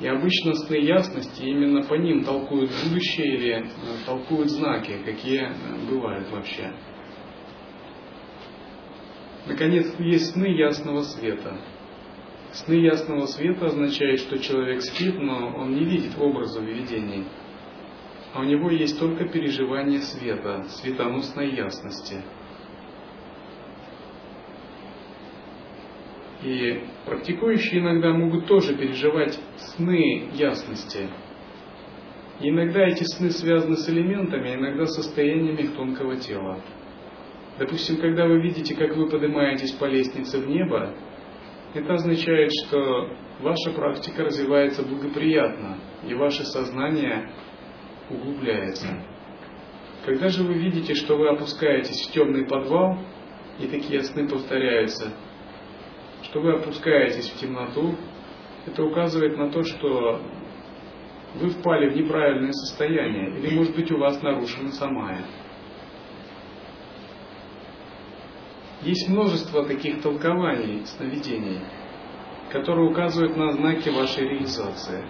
[0.00, 3.64] И обычно сны ясности именно по ним толкуют будущее или э,
[4.06, 5.50] толкуют знаки, какие э,
[5.90, 6.72] бывают вообще.
[9.46, 11.60] Наконец, есть сны ясного света.
[12.52, 17.26] Сны ясного света означает, что человек спит, но он не видит образов видений,
[18.32, 22.22] а у него есть только переживание света, светоносной ясности–
[26.44, 31.08] И практикующие иногда могут тоже переживать сны ясности.
[32.40, 36.60] И иногда эти сны связаны с элементами, а иногда состояниями их тонкого тела.
[37.58, 40.94] Допустим, когда вы видите, как вы поднимаетесь по лестнице в небо,
[41.72, 43.08] это означает, что
[43.40, 47.30] ваша практика развивается благоприятно, и ваше сознание
[48.10, 48.88] углубляется.
[50.04, 52.98] Когда же вы видите, что вы опускаетесь в темный подвал,
[53.58, 55.12] и такие сны повторяются,
[56.24, 57.96] что вы опускаетесь в темноту,
[58.66, 60.20] это указывает на то, что
[61.34, 65.24] вы впали в неправильное состояние, или, может быть, у вас нарушена самая.
[68.82, 71.60] Есть множество таких толкований сновидений,
[72.50, 75.04] которые указывают на знаки вашей реализации.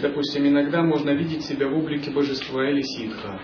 [0.00, 3.40] Допустим, иногда можно видеть себя в облике божества или ситха,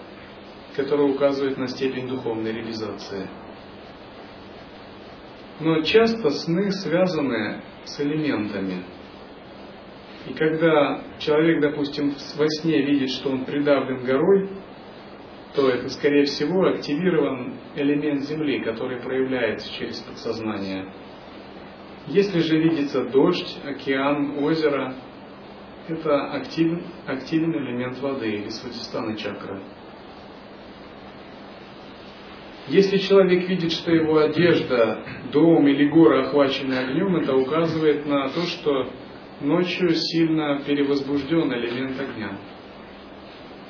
[0.76, 3.28] которое указывает на степень духовной реализации–
[5.60, 8.84] но часто сны связаны с элементами.
[10.26, 14.50] И когда человек, допустим, во сне видит, что он придавлен горой,
[15.54, 20.92] то это, скорее всего, активирован элемент Земли, который проявляется через подсознание.
[22.06, 24.94] Если же видится дождь, океан, озеро,
[25.88, 29.60] это актив, активен элемент воды или свадистана чакры.
[32.68, 38.42] Если человек видит, что его одежда, дом или горы охвачены огнем, это указывает на то,
[38.42, 38.90] что
[39.40, 42.38] ночью сильно перевозбужден элемент огня.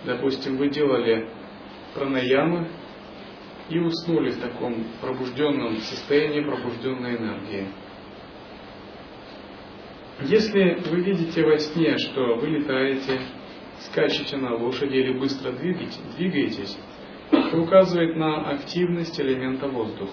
[0.05, 1.29] Допустим, вы делали
[1.95, 2.69] пранаямы
[3.69, 7.69] и уснули в таком пробужденном состоянии, пробужденной энергии.
[10.23, 13.21] Если вы видите во сне, что вы летаете,
[13.79, 16.77] скачете на лошади или быстро двигаетесь,
[17.59, 20.11] указывает на активность элемента воздух.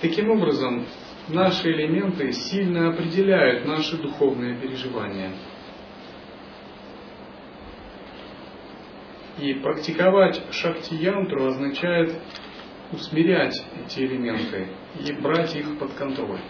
[0.00, 0.84] Таким образом,
[1.28, 5.32] наши элементы сильно определяют наши духовные переживания.
[9.38, 12.14] И практиковать шакти-янтру означает
[12.92, 14.68] усмирять эти элементы
[15.00, 16.40] и брать их под контроль.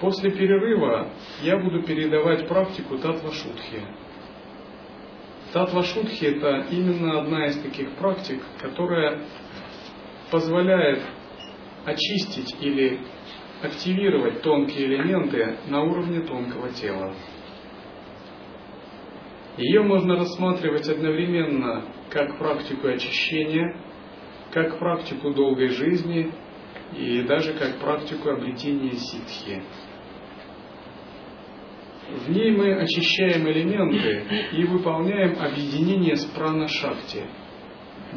[0.00, 1.10] После перерыва
[1.42, 3.82] я буду передавать практику татва-шутхи.
[5.52, 9.22] Татва-шутхи– это именно одна из таких практик, которая
[10.30, 11.02] позволяет
[11.86, 13.00] очистить или
[13.62, 17.14] активировать тонкие элементы на уровне тонкого тела.
[19.56, 23.80] Ее можно рассматривать одновременно как практику очищения,
[24.52, 26.30] как практику долгой жизни
[26.94, 29.62] и даже как практику обретения ситхи.
[32.08, 37.24] В ней мы очищаем элементы и выполняем объединение с прана-шакти,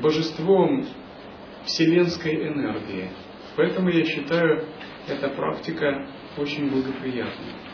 [0.02, 0.86] божеством
[1.66, 3.10] вселенской энергии.
[3.56, 4.66] Поэтому я считаю,
[5.08, 6.08] эта практика
[6.38, 7.69] очень благоприятной.